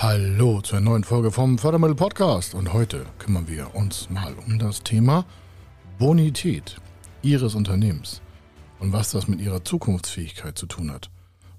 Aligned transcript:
Hallo 0.00 0.60
zur 0.60 0.80
neuen 0.80 1.02
Folge 1.02 1.32
vom 1.32 1.58
Fördermittel 1.58 1.96
Podcast 1.96 2.54
und 2.54 2.72
heute 2.72 3.04
kümmern 3.18 3.48
wir 3.48 3.74
uns 3.74 4.08
mal 4.08 4.32
um 4.46 4.56
das 4.60 4.84
Thema 4.84 5.26
Bonität 5.98 6.76
Ihres 7.22 7.56
Unternehmens 7.56 8.22
und 8.78 8.92
was 8.92 9.10
das 9.10 9.26
mit 9.26 9.40
Ihrer 9.40 9.64
Zukunftsfähigkeit 9.64 10.56
zu 10.56 10.66
tun 10.66 10.92
hat 10.92 11.10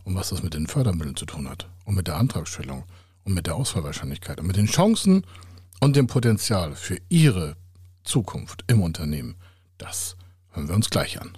und 0.05 0.15
was 0.15 0.29
das 0.29 0.41
mit 0.41 0.53
den 0.53 0.67
Fördermitteln 0.67 1.17
zu 1.17 1.25
tun 1.25 1.49
hat 1.49 1.67
und 1.83 1.95
mit 1.95 2.07
der 2.07 2.15
Antragstellung 2.15 2.85
und 3.25 3.33
mit 3.33 3.45
der 3.45 3.57
Ausfallwahrscheinlichkeit 3.57 4.39
und 4.39 4.47
mit 4.47 4.55
den 4.55 4.67
Chancen 4.67 5.25
und 5.81 5.97
dem 5.97 6.07
Potenzial 6.07 6.75
für 6.75 6.97
Ihre 7.09 7.57
Zukunft 8.05 8.63
im 8.67 8.81
Unternehmen. 8.81 9.35
Das 9.77 10.15
hören 10.51 10.69
wir 10.69 10.75
uns 10.75 10.89
gleich 10.89 11.19
an. 11.19 11.37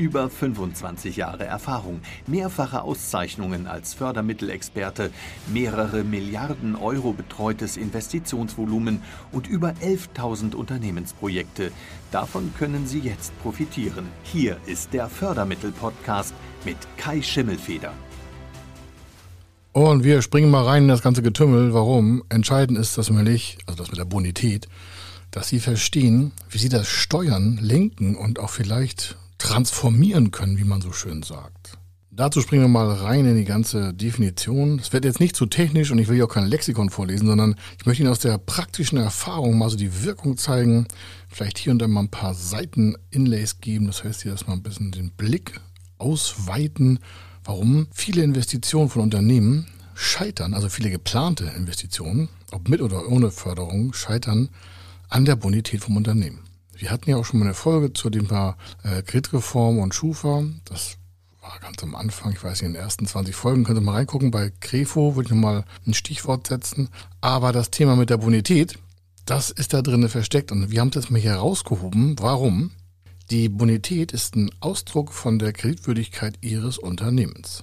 Über 0.00 0.30
25 0.30 1.16
Jahre 1.16 1.44
Erfahrung, 1.44 2.00
mehrfache 2.26 2.80
Auszeichnungen 2.80 3.66
als 3.66 3.92
Fördermittelexperte, 3.92 5.10
mehrere 5.52 6.04
Milliarden 6.04 6.74
Euro 6.74 7.12
betreutes 7.12 7.76
Investitionsvolumen 7.76 9.02
und 9.30 9.46
über 9.46 9.74
11.000 9.82 10.54
Unternehmensprojekte. 10.54 11.70
Davon 12.12 12.50
können 12.58 12.86
Sie 12.86 13.00
jetzt 13.00 13.38
profitieren. 13.42 14.06
Hier 14.22 14.56
ist 14.64 14.94
der 14.94 15.10
Fördermittel-Podcast 15.10 16.32
mit 16.64 16.78
Kai 16.96 17.20
Schimmelfeder. 17.20 17.92
Und 19.72 20.02
wir 20.02 20.22
springen 20.22 20.50
mal 20.50 20.64
rein 20.64 20.84
in 20.84 20.88
das 20.88 21.02
ganze 21.02 21.20
Getümmel. 21.20 21.74
Warum? 21.74 22.24
Entscheidend 22.30 22.78
ist 22.78 22.96
das 22.96 23.10
nämlich, 23.10 23.58
also 23.66 23.76
das 23.76 23.90
mit 23.90 23.98
der 23.98 24.06
Bonität, 24.06 24.66
dass 25.30 25.50
Sie 25.50 25.60
verstehen, 25.60 26.32
wie 26.48 26.56
Sie 26.56 26.70
das 26.70 26.88
steuern, 26.88 27.58
lenken 27.60 28.16
und 28.16 28.38
auch 28.38 28.48
vielleicht 28.48 29.19
transformieren 29.40 30.30
können, 30.30 30.58
wie 30.58 30.64
man 30.64 30.80
so 30.80 30.92
schön 30.92 31.22
sagt. 31.22 31.78
Dazu 32.12 32.40
springen 32.40 32.64
wir 32.64 32.68
mal 32.68 32.90
rein 32.90 33.24
in 33.24 33.36
die 33.36 33.44
ganze 33.44 33.94
Definition. 33.94 34.78
Es 34.78 34.92
wird 34.92 35.04
jetzt 35.04 35.20
nicht 35.20 35.34
zu 35.34 35.46
technisch 35.46 35.90
und 35.90 35.98
ich 35.98 36.08
will 36.08 36.16
hier 36.16 36.26
auch 36.26 36.34
kein 36.34 36.48
Lexikon 36.48 36.90
vorlesen, 36.90 37.26
sondern 37.26 37.54
ich 37.78 37.86
möchte 37.86 38.02
Ihnen 38.02 38.12
aus 38.12 38.18
der 38.18 38.36
praktischen 38.36 38.98
Erfahrung 38.98 39.56
mal 39.56 39.70
so 39.70 39.76
die 39.76 40.04
Wirkung 40.04 40.36
zeigen, 40.36 40.86
vielleicht 41.28 41.56
hier 41.56 41.72
und 41.72 41.78
da 41.78 41.88
mal 41.88 42.00
ein 42.00 42.10
paar 42.10 42.34
Seiten-Inlays 42.34 43.60
geben, 43.60 43.86
das 43.86 44.04
heißt 44.04 44.22
hier 44.22 44.32
erstmal 44.32 44.56
ein 44.56 44.62
bisschen 44.62 44.90
den 44.90 45.12
Blick 45.12 45.60
ausweiten, 45.98 46.98
warum 47.44 47.86
viele 47.92 48.22
Investitionen 48.22 48.90
von 48.90 49.02
Unternehmen 49.02 49.66
scheitern, 49.94 50.52
also 50.52 50.68
viele 50.68 50.90
geplante 50.90 51.44
Investitionen, 51.56 52.28
ob 52.50 52.68
mit 52.68 52.82
oder 52.82 53.08
ohne 53.08 53.30
Förderung, 53.30 53.92
scheitern 53.92 54.50
an 55.08 55.24
der 55.24 55.36
Bonität 55.36 55.82
vom 55.82 55.96
Unternehmen. 55.96 56.49
Wir 56.80 56.90
hatten 56.90 57.10
ja 57.10 57.16
auch 57.18 57.26
schon 57.26 57.40
mal 57.40 57.44
eine 57.44 57.54
Folge 57.54 57.92
zu 57.92 58.08
dem 58.08 58.28
Thema 58.28 58.56
äh, 58.82 59.02
Gridreform 59.02 59.80
und 59.80 59.94
Schufa. 59.94 60.44
Das 60.64 60.96
war 61.42 61.58
ganz 61.60 61.82
am 61.82 61.94
Anfang, 61.94 62.32
ich 62.32 62.42
weiß 62.42 62.62
nicht, 62.62 62.68
in 62.68 62.72
den 62.72 62.82
ersten 62.82 63.06
20 63.06 63.36
Folgen, 63.36 63.64
könnt 63.64 63.78
ihr 63.78 63.82
mal 63.82 63.96
reingucken. 63.96 64.30
Bei 64.30 64.50
Crefo 64.60 65.14
würde 65.14 65.26
ich 65.26 65.34
nochmal 65.34 65.64
ein 65.86 65.92
Stichwort 65.92 66.46
setzen. 66.46 66.88
Aber 67.20 67.52
das 67.52 67.70
Thema 67.70 67.96
mit 67.96 68.08
der 68.08 68.16
Bonität, 68.16 68.78
das 69.26 69.50
ist 69.50 69.74
da 69.74 69.82
drinnen 69.82 70.08
versteckt. 70.08 70.52
Und 70.52 70.70
wir 70.70 70.80
haben 70.80 70.90
das 70.90 71.10
mal 71.10 71.20
hier 71.20 71.34
rausgehoben. 71.34 72.16
Warum? 72.18 72.70
Die 73.30 73.50
Bonität 73.50 74.12
ist 74.12 74.34
ein 74.34 74.50
Ausdruck 74.60 75.12
von 75.12 75.38
der 75.38 75.52
Kreditwürdigkeit 75.52 76.38
Ihres 76.40 76.78
Unternehmens. 76.78 77.62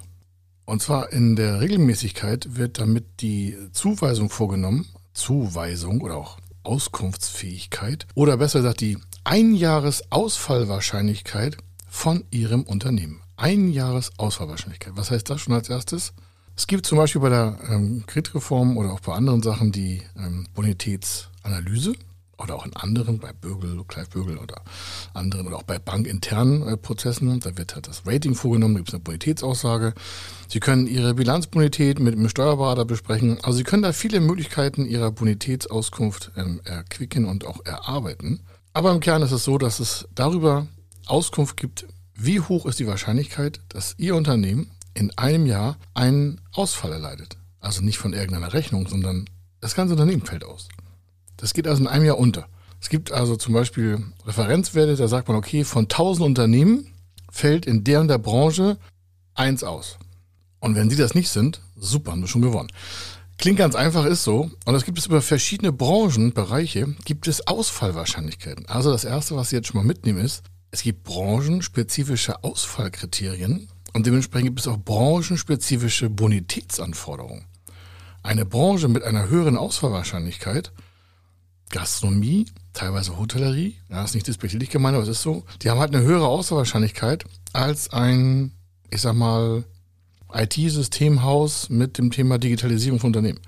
Und 0.65 0.83
zwar 0.83 1.11
in 1.11 1.35
der 1.35 1.59
Regelmäßigkeit 1.59 2.55
wird 2.55 2.79
damit 2.79 3.05
die 3.21 3.57
Zuweisung 3.71 4.29
vorgenommen, 4.29 4.85
Zuweisung 5.13 6.01
oder 6.01 6.17
auch 6.17 6.37
Auskunftsfähigkeit 6.67 8.05
oder 8.13 8.37
besser 8.37 8.59
gesagt 8.59 8.81
die 8.81 8.97
Einjahresausfallwahrscheinlichkeit 9.27 11.57
von 11.89 12.23
Ihrem 12.31 12.63
Unternehmen. 12.63 13.21
Einjahresausfallwahrscheinlichkeit. 13.35 14.93
Was 14.95 15.11
heißt 15.11 15.29
das 15.29 15.41
schon 15.41 15.53
als 15.53 15.69
erstes? 15.69 16.13
Es 16.55 16.65
gibt 16.65 16.85
zum 16.85 16.97
Beispiel 16.97 17.19
bei 17.19 17.27
der 17.27 17.57
ähm, 17.69 18.05
Kreditreform 18.07 18.77
oder 18.77 18.93
auch 18.93 19.01
bei 19.01 19.13
anderen 19.13 19.43
Sachen 19.43 19.73
die 19.73 20.01
ähm, 20.17 20.47
Bonitätsanalyse 20.55 21.95
oder 22.37 22.55
auch 22.55 22.65
in 22.65 22.73
anderen, 22.77 23.19
bei 23.19 23.33
Bürgel, 23.33 23.83
Clive 23.85 24.07
Bürgel 24.07 24.37
oder 24.37 24.61
anderen 25.13 25.47
oder 25.47 25.57
auch 25.57 25.63
bei 25.63 25.77
bankinternen 25.77 26.65
äh, 26.65 26.77
Prozessen, 26.77 27.41
da 27.41 27.57
wird 27.57 27.75
halt 27.75 27.89
das 27.89 28.03
Rating 28.05 28.33
vorgenommen, 28.33 28.75
da 28.75 28.79
gibt 28.79 28.87
es 28.89 28.93
eine 28.93 29.03
Bonitätsaussage. 29.03 29.93
Sie 30.47 30.61
können 30.61 30.87
Ihre 30.87 31.15
Bilanzbonität 31.15 31.99
mit 31.99 32.13
dem 32.13 32.29
Steuerberater 32.29 32.85
besprechen. 32.85 33.39
Also 33.43 33.57
Sie 33.57 33.65
können 33.65 33.83
da 33.83 33.91
viele 33.91 34.21
Möglichkeiten 34.21 34.85
Ihrer 34.85 35.11
Bonitätsauskunft 35.11 36.31
ähm, 36.37 36.61
erquicken 36.63 37.25
und 37.25 37.45
auch 37.45 37.65
erarbeiten. 37.65 38.39
Aber 38.77 38.91
im 38.91 38.99
Kern 38.99 39.23
ist 39.23 39.31
es 39.31 39.43
so, 39.43 39.57
dass 39.57 39.79
es 39.79 40.07
darüber 40.13 40.67
Auskunft 41.07 41.57
gibt, 41.57 41.87
wie 42.13 42.41
hoch 42.41 42.67
ist 42.67 42.77
die 42.77 42.85
Wahrscheinlichkeit, 42.85 43.59
dass 43.69 43.95
Ihr 43.97 44.15
Unternehmen 44.15 44.69
in 44.93 45.09
einem 45.17 45.47
Jahr 45.47 45.77
einen 45.95 46.41
Ausfall 46.53 46.91
erleidet. 46.91 47.37
Also 47.59 47.81
nicht 47.81 47.97
von 47.97 48.13
irgendeiner 48.13 48.53
Rechnung, 48.53 48.87
sondern 48.87 49.27
das 49.61 49.73
ganze 49.73 49.95
Unternehmen 49.95 50.23
fällt 50.23 50.43
aus. 50.43 50.67
Das 51.37 51.55
geht 51.55 51.67
also 51.67 51.81
in 51.81 51.87
einem 51.87 52.05
Jahr 52.05 52.19
unter. 52.19 52.45
Es 52.79 52.89
gibt 52.89 53.11
also 53.11 53.35
zum 53.35 53.55
Beispiel 53.55 54.05
Referenzwerte, 54.27 54.95
da 54.95 55.07
sagt 55.07 55.27
man, 55.27 55.37
okay, 55.37 55.63
von 55.63 55.85
1000 55.85 56.23
Unternehmen 56.27 56.93
fällt 57.31 57.65
in 57.65 57.83
der 57.83 57.99
und 57.99 58.09
der 58.09 58.19
Branche 58.19 58.77
eins 59.33 59.63
aus. 59.63 59.97
Und 60.59 60.75
wenn 60.75 60.91
sie 60.91 60.97
das 60.97 61.15
nicht 61.15 61.29
sind, 61.29 61.61
super, 61.75 62.11
haben 62.11 62.21
wir 62.21 62.27
schon 62.27 62.43
gewonnen. 62.43 62.69
Klingt 63.37 63.59
ganz 63.59 63.75
einfach, 63.75 64.05
ist 64.05 64.23
so. 64.23 64.49
Und 64.65 64.75
es 64.75 64.83
gibt 64.83 64.97
es 64.97 65.05
über 65.05 65.21
verschiedene 65.21 65.71
Branchenbereiche, 65.71 66.95
gibt 67.05 67.27
es 67.27 67.47
Ausfallwahrscheinlichkeiten. 67.47 68.65
Also 68.67 68.91
das 68.91 69.05
Erste, 69.05 69.35
was 69.35 69.49
Sie 69.49 69.55
jetzt 69.57 69.67
schon 69.67 69.77
mal 69.77 69.85
mitnehmen, 69.85 70.19
ist, 70.19 70.43
es 70.71 70.81
gibt 70.81 71.03
branchenspezifische 71.03 72.43
Ausfallkriterien 72.43 73.69
und 73.93 74.05
dementsprechend 74.05 74.49
gibt 74.49 74.59
es 74.59 74.67
auch 74.67 74.77
branchenspezifische 74.77 76.09
Bonitätsanforderungen. 76.09 77.45
Eine 78.23 78.45
Branche 78.45 78.87
mit 78.87 79.03
einer 79.03 79.29
höheren 79.29 79.55
Ausfallwahrscheinlichkeit, 79.55 80.73
Gastronomie, 81.69 82.47
teilweise 82.73 83.17
Hotellerie, 83.17 83.77
ja, 83.89 84.03
ist 84.03 84.15
nicht 84.15 84.27
despektierlich 84.27 84.69
gemeint, 84.69 84.95
aber 84.95 85.03
es 85.03 85.09
ist 85.09 85.21
so, 85.21 85.43
die 85.61 85.69
haben 85.69 85.79
halt 85.79 85.95
eine 85.95 86.03
höhere 86.03 86.27
Ausfallwahrscheinlichkeit 86.27 87.23
als 87.53 87.93
ein, 87.93 88.51
ich 88.89 89.01
sag 89.01 89.15
mal, 89.15 89.63
IT-Systemhaus 90.33 91.69
mit 91.69 91.97
dem 91.97 92.11
Thema 92.11 92.37
Digitalisierung 92.37 92.99
von 92.99 93.09
Unternehmen. 93.09 93.39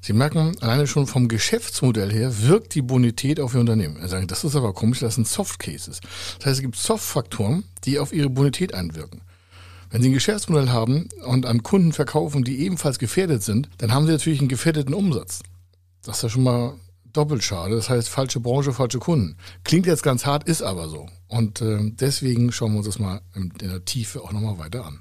Sie 0.00 0.12
merken, 0.12 0.56
alleine 0.60 0.86
schon 0.86 1.06
vom 1.06 1.26
Geschäftsmodell 1.26 2.12
her 2.12 2.42
wirkt 2.42 2.74
die 2.74 2.82
Bonität 2.82 3.40
auf 3.40 3.54
Ihr 3.54 3.60
Unternehmen. 3.60 3.98
Sie 4.00 4.08
sagen, 4.08 4.28
das 4.28 4.44
ist 4.44 4.54
aber 4.54 4.72
komisch, 4.72 5.00
das 5.00 5.16
sind 5.16 5.26
Soft 5.26 5.58
Cases. 5.58 6.00
Das 6.38 6.46
heißt, 6.46 6.56
es 6.58 6.62
gibt 6.62 6.76
Soft-Faktoren, 6.76 7.64
die 7.84 7.98
auf 7.98 8.12
Ihre 8.12 8.30
Bonität 8.30 8.72
einwirken. 8.72 9.22
Wenn 9.90 10.02
Sie 10.02 10.10
ein 10.10 10.14
Geschäftsmodell 10.14 10.70
haben 10.70 11.08
und 11.24 11.46
an 11.46 11.62
Kunden 11.62 11.92
verkaufen, 11.92 12.44
die 12.44 12.60
ebenfalls 12.60 12.98
gefährdet 12.98 13.42
sind, 13.42 13.68
dann 13.78 13.92
haben 13.92 14.06
Sie 14.06 14.12
natürlich 14.12 14.40
einen 14.40 14.48
gefährdeten 14.48 14.94
Umsatz. 14.94 15.40
Das 16.02 16.18
ist 16.18 16.22
ja 16.22 16.28
schon 16.28 16.44
mal 16.44 16.74
doppelt 17.12 17.42
schade. 17.42 17.74
Das 17.74 17.88
heißt, 17.88 18.08
falsche 18.08 18.40
Branche, 18.40 18.72
falsche 18.72 18.98
Kunden. 18.98 19.36
Klingt 19.64 19.86
jetzt 19.86 20.02
ganz 20.02 20.26
hart, 20.26 20.44
ist 20.44 20.62
aber 20.62 20.88
so. 20.88 21.08
Und 21.28 21.60
äh, 21.62 21.78
deswegen 21.82 22.52
schauen 22.52 22.72
wir 22.72 22.78
uns 22.78 22.86
das 22.86 22.98
mal 22.98 23.22
in 23.34 23.52
der 23.58 23.84
Tiefe 23.84 24.22
auch 24.22 24.32
nochmal 24.32 24.58
weiter 24.58 24.84
an. 24.84 25.00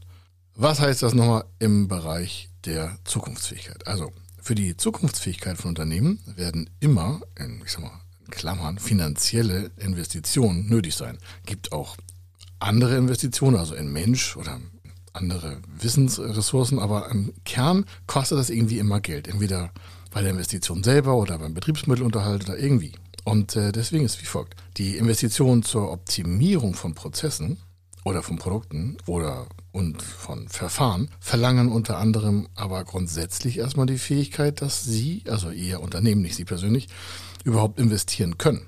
Was 0.58 0.80
heißt 0.80 1.04
das 1.04 1.14
nochmal 1.14 1.44
im 1.60 1.90
Bereich 1.90 2.48
der 2.64 2.98
Zukunftsfähigkeit? 3.04 3.86
Also 3.88 4.14
für 4.42 4.56
die 4.56 4.78
Zukunftsfähigkeit 4.78 5.58
von 5.58 5.70
Unternehmen 5.70 6.20
werden 6.38 6.70
immer, 6.80 7.20
in, 7.38 7.62
ich 7.66 7.74
sag 7.74 7.82
mal, 7.82 8.00
in 8.26 8.32
Klammern, 8.32 8.80
finanzielle 8.80 9.72
Investitionen 9.76 10.70
nötig 10.70 10.96
sein. 10.96 11.18
Gibt 11.46 11.74
auch 11.74 11.98
andere 12.60 12.96
Investitionen, 12.96 13.58
also 13.58 13.76
in 13.76 13.92
Mensch 13.92 14.38
oder 14.38 14.62
andere 15.12 15.60
Wissensressourcen, 15.78 16.80
aber 16.80 17.12
im 17.12 17.34
Kern 17.44 17.86
kostet 18.08 18.38
das 18.38 18.50
irgendwie 18.50 18.80
immer 18.80 19.02
Geld. 19.02 19.28
Entweder 19.28 19.74
bei 20.12 20.22
der 20.22 20.32
Investition 20.32 20.84
selber 20.84 21.18
oder 21.18 21.38
beim 21.38 21.54
Betriebsmittelunterhalt 21.54 22.46
oder 22.46 22.58
irgendwie. 22.58 22.94
Und 23.26 23.58
äh, 23.58 23.74
deswegen 23.74 24.06
ist 24.06 24.22
wie 24.22 24.26
folgt. 24.26 24.56
Die 24.78 24.96
Investitionen 24.96 25.64
zur 25.64 25.92
Optimierung 25.92 26.76
von 26.76 26.96
Prozessen 26.96 27.58
oder 28.06 28.24
von 28.24 28.38
Produkten 28.38 28.96
oder 29.06 29.48
und 29.76 30.02
von 30.02 30.48
Verfahren 30.48 31.10
verlangen 31.20 31.70
unter 31.70 31.98
anderem 31.98 32.48
aber 32.56 32.86
grundsätzlich 32.86 33.58
erstmal 33.58 33.86
die 33.86 33.98
Fähigkeit, 33.98 34.62
dass 34.62 34.86
Sie, 34.86 35.24
also 35.28 35.52
Ihr 35.52 35.82
Unternehmen, 35.82 36.22
nicht 36.22 36.36
Sie 36.36 36.46
persönlich, 36.46 36.88
überhaupt 37.44 37.78
investieren 37.78 38.38
können. 38.38 38.62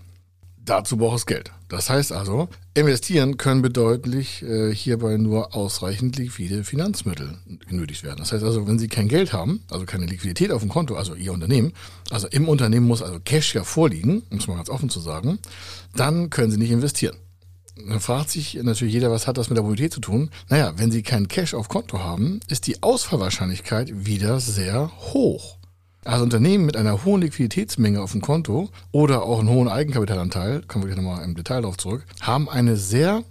Dazu 0.66 0.98
braucht 0.98 1.20
es 1.20 1.26
Geld. 1.26 1.54
Das 1.70 1.90
heißt 1.90 2.12
also, 2.12 2.50
investieren 2.74 3.38
können 3.38 3.62
bedeutlich 3.62 4.44
äh, 4.44 4.76
hierbei 4.76 5.16
nur 5.16 5.56
ausreichend 5.56 6.18
liquide 6.18 6.66
Finanzmittel 6.66 7.38
genötigt 7.70 8.04
werden. 8.04 8.18
Das 8.20 8.34
heißt 8.34 8.44
also, 8.44 8.68
wenn 8.68 8.78
Sie 8.78 8.90
kein 8.90 9.08
Geld 9.08 9.32
haben, 9.32 9.64
also 9.72 9.86
keine 9.86 10.08
Liquidität 10.08 10.52
auf 10.52 10.62
dem 10.62 10.70
Konto, 10.70 10.96
also 10.98 11.16
Ihr 11.16 11.32
Unternehmen, 11.32 11.72
also 12.10 12.28
im 12.28 12.50
Unternehmen 12.50 12.86
muss 12.86 13.02
also 13.02 13.22
Cash 13.22 13.56
ja 13.56 13.64
vorliegen, 13.64 14.24
um 14.30 14.40
es 14.40 14.48
mal 14.48 14.58
ganz 14.58 14.70
offen 14.70 14.90
zu 14.90 15.00
sagen, 15.00 15.40
dann 15.96 16.30
können 16.30 16.52
Sie 16.52 16.58
nicht 16.58 16.72
investieren. 16.72 17.16
Dann 17.88 18.00
fragt 18.00 18.30
sich 18.32 18.56
natürlich 18.56 18.94
jeder, 18.94 19.12
was 19.12 19.28
hat 19.28 19.38
das 19.38 19.50
mit 19.50 19.58
der 19.58 19.64
Bonität 19.64 19.94
zu 19.94 20.00
tun? 20.00 20.30
Naja, 20.50 20.74
wenn 20.78 20.92
Sie 20.92 21.04
kein 21.04 21.28
Cash 21.28 21.54
auf 21.54 21.70
Konto 21.70 22.00
haben, 22.00 22.40
ist 22.48 22.68
die 22.68 22.82
Ausfallwahrscheinlichkeit 22.82 24.06
wieder 24.06 24.40
sehr 24.40 24.92
hoch. 25.14 25.58
Also 26.04 26.24
Unternehmen 26.24 26.66
mit 26.66 26.78
einer 26.78 27.04
hohen 27.04 27.22
Liquiditätsmenge 27.22 28.02
auf 28.02 28.14
dem 28.14 28.22
Konto 28.22 28.70
oder 28.92 29.24
auch 29.24 29.40
einen 29.40 29.50
hohen 29.50 29.68
Eigenkapitalanteil, 29.68 30.62
kommen 30.62 30.86
wir 30.86 30.94
gleich 30.94 31.04
nochmal 31.04 31.26
im 31.26 31.36
Detail 31.36 31.62
darauf 31.62 31.78
zurück, 31.78 32.06
haben 32.22 32.50
eine 32.50 32.78
sehr 32.78 33.24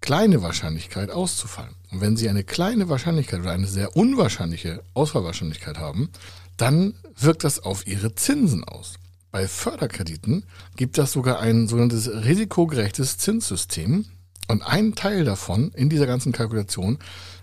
kleine 0.00 0.40
Wahrscheinlichkeit 0.40 1.10
auszufallen. 1.10 1.74
Und 1.90 2.00
wenn 2.00 2.16
sie 2.16 2.28
eine 2.28 2.44
kleine 2.44 2.88
Wahrscheinlichkeit 2.88 3.40
oder 3.40 3.50
eine 3.50 3.66
sehr 3.66 3.96
unwahrscheinliche 3.96 4.82
Ausfallwahrscheinlichkeit 4.94 5.78
haben, 5.78 6.10
dann 6.56 6.94
wirkt 7.18 7.42
das 7.42 7.58
auf 7.58 7.86
ihre 7.88 8.14
Zinsen 8.14 8.62
aus. 8.62 8.94
Bei 9.36 9.48
Förderkrediten 9.48 10.46
gibt 10.76 10.96
es 10.96 11.12
sogar 11.12 11.40
ein 11.40 11.68
sogenanntes 11.68 12.08
risikogerechtes 12.08 13.18
Zinssystem. 13.18 14.06
Und 14.48 14.62
ein 14.62 14.94
Teil 14.94 15.26
davon 15.26 15.72
in 15.72 15.90
dieser 15.90 16.06
ganzen 16.06 16.32
Kalkulation 16.32 16.98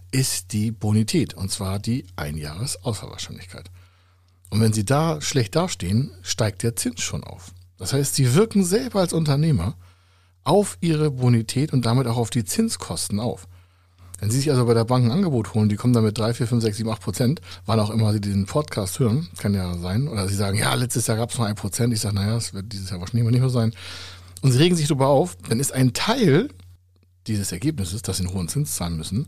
ist 0.10 0.54
die 0.54 0.72
Bonität, 0.72 1.36
und 1.36 1.52
zwar 1.52 1.78
die 1.78 2.08
Einjahresausfallwahrscheinlichkeit. 2.16 3.70
Und 4.50 4.60
wenn 4.60 4.74
Sie 4.74 4.86
da 4.86 5.22
schlecht 5.22 5.56
dastehen, 5.56 6.10
steigt 6.24 6.64
der 6.64 6.76
Zins 6.76 7.02
schon 7.02 7.24
auf. 7.24 7.52
Das 7.78 7.94
heißt, 7.94 8.16
Sie 8.16 8.34
wirken 8.34 8.66
selber 8.66 9.02
als 9.02 9.14
Unternehmer 9.14 9.78
auf 10.44 10.80
Ihre 10.82 11.12
Bonität 11.12 11.74
und 11.74 11.86
damit 11.86 12.08
auch 12.08 12.18
auf 12.18 12.32
die 12.32 12.44
Zinskosten 12.44 13.20
auf. 13.20 13.48
Wenn 14.24 14.32
Sie 14.32 14.38
sich 14.38 14.52
also 14.52 14.66
bei 14.66 14.74
der 14.74 14.86
Bank 14.86 15.04
ein 15.04 15.12
Angebot 15.12 15.54
holen, 15.54 15.68
die 15.68 15.76
kommen 15.76 15.92
dann 15.92 16.06
mit 16.06 16.18
3, 16.18 16.34
4, 16.34 16.48
5, 16.48 16.64
6, 16.64 16.78
7, 16.78 16.90
8 16.90 17.02
Prozent, 17.02 17.42
wann 17.66 17.78
auch 17.82 17.90
immer 17.90 18.14
Sie 18.14 18.22
diesen 18.22 18.46
Podcast 18.46 18.98
hören, 19.00 19.28
kann 19.38 19.54
ja 19.54 19.78
sein, 19.78 20.08
oder 20.08 20.30
Sie 20.30 20.36
sagen, 20.36 20.58
ja, 20.58 20.74
letztes 20.76 21.08
Jahr 21.08 21.18
gab 21.18 21.32
es 21.32 21.38
noch 21.38 21.44
ein 21.44 21.56
Prozent, 21.56 21.94
ich 21.94 22.00
sage, 22.00 22.16
naja, 22.16 22.38
es 22.38 22.54
wird 22.54 22.72
dieses 22.72 22.90
Jahr 22.90 23.02
wahrscheinlich 23.02 23.30
nicht 23.30 23.42
mehr 23.42 23.50
sein. 23.50 23.74
Und 24.42 24.54
Sie 24.54 24.60
regen 24.60 24.78
sich 24.78 24.88
darüber 24.88 25.08
auf, 25.08 25.36
dann 25.50 25.60
ist 25.60 25.74
ein 25.74 25.92
Teil 25.92 26.48
dieses 27.28 27.52
Ergebnisses, 27.52 28.02
dass 28.02 28.16
Sie 28.16 28.24
einen 28.24 28.34
hohen 28.34 28.48
Zins 28.48 28.76
zahlen 28.76 28.96
müssen, 28.96 29.28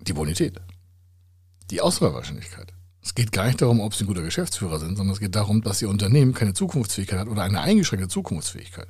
die 0.00 0.12
Bonität. 0.12 0.60
Die 1.70 1.80
Auswahlwahrscheinlichkeit. 1.80 2.74
Es 3.02 3.14
geht 3.14 3.32
gar 3.32 3.46
nicht 3.46 3.62
darum, 3.62 3.80
ob 3.80 3.94
sie 3.94 4.04
ein 4.04 4.08
guter 4.08 4.20
Geschäftsführer 4.20 4.78
sind, 4.78 4.98
sondern 4.98 5.14
es 5.14 5.20
geht 5.20 5.34
darum, 5.34 5.62
dass 5.62 5.80
ihr 5.80 5.88
Unternehmen 5.88 6.34
keine 6.34 6.52
Zukunftsfähigkeit 6.52 7.20
hat 7.20 7.28
oder 7.28 7.44
eine 7.44 7.62
eingeschränkte 7.62 8.08
Zukunftsfähigkeit. 8.08 8.88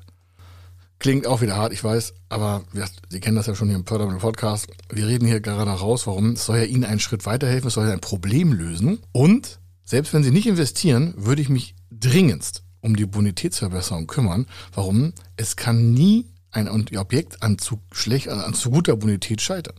Klingt 0.98 1.28
auch 1.28 1.40
wieder 1.42 1.56
hart, 1.56 1.72
ich 1.72 1.84
weiß, 1.84 2.12
aber 2.28 2.64
wir, 2.72 2.86
Sie 3.08 3.20
kennen 3.20 3.36
das 3.36 3.46
ja 3.46 3.54
schon 3.54 3.68
hier 3.68 3.76
im 3.76 3.86
Fördermittel 3.86 4.20
Podcast. 4.20 4.66
Wir 4.90 5.06
reden 5.06 5.28
hier 5.28 5.40
gerade 5.40 5.70
raus, 5.70 6.08
warum. 6.08 6.32
Es 6.32 6.46
soll 6.46 6.58
ja 6.58 6.64
Ihnen 6.64 6.84
einen 6.84 6.98
Schritt 6.98 7.24
weiterhelfen, 7.24 7.68
es 7.68 7.74
soll 7.74 7.86
ja 7.86 7.92
ein 7.92 8.00
Problem 8.00 8.52
lösen. 8.52 8.98
Und 9.12 9.60
selbst 9.84 10.12
wenn 10.12 10.24
Sie 10.24 10.32
nicht 10.32 10.48
investieren, 10.48 11.14
würde 11.16 11.40
ich 11.40 11.48
mich 11.48 11.76
dringendst 11.92 12.64
um 12.80 12.96
die 12.96 13.06
Bonitätsverbesserung 13.06 14.08
kümmern. 14.08 14.46
Warum? 14.74 15.12
Es 15.36 15.54
kann 15.54 15.92
nie 15.92 16.26
ein 16.50 16.68
Objekt 16.68 17.42
an 17.42 17.58
zu 17.58 17.80
schlecht, 17.92 18.28
an 18.28 18.54
zu 18.54 18.70
guter 18.70 18.96
Bonität 18.96 19.40
scheitern. 19.40 19.76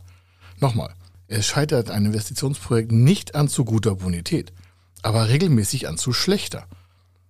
Nochmal, 0.60 0.94
es 1.28 1.46
scheitert 1.46 1.92
ein 1.92 2.06
Investitionsprojekt 2.06 2.92
nicht 2.92 3.36
an 3.36 3.50
zu 3.50 3.66
guter 3.66 3.96
Bonität, 3.96 4.54
aber 5.02 5.28
regelmäßig 5.28 5.88
an 5.88 5.98
zu 5.98 6.14
schlechter. 6.14 6.66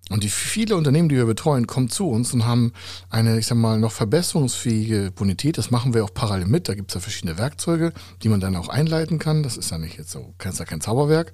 Und 0.09 0.23
die 0.23 0.29
viele 0.29 0.75
Unternehmen, 0.75 1.07
die 1.07 1.15
wir 1.15 1.25
betreuen, 1.25 1.67
kommen 1.67 1.89
zu 1.89 2.09
uns 2.09 2.33
und 2.33 2.45
haben 2.45 2.73
eine, 3.09 3.37
ich 3.37 3.45
sag 3.45 3.57
mal, 3.57 3.79
noch 3.79 3.91
verbesserungsfähige 3.91 5.11
Bonität. 5.15 5.57
Das 5.57 5.69
machen 5.69 5.93
wir 5.93 6.03
auch 6.03 6.13
parallel 6.13 6.47
mit. 6.47 6.67
Da 6.67 6.73
gibt 6.73 6.89
es 6.89 6.95
ja 6.95 7.01
verschiedene 7.01 7.37
Werkzeuge, 7.37 7.93
die 8.23 8.29
man 8.29 8.39
dann 8.39 8.55
auch 8.55 8.69
einleiten 8.69 9.19
kann. 9.19 9.43
Das 9.43 9.55
ist 9.55 9.69
ja 9.69 9.77
nicht 9.77 9.97
jetzt 9.97 10.11
so, 10.11 10.33
kein, 10.39 10.53
kein 10.53 10.81
Zauberwerk. 10.81 11.33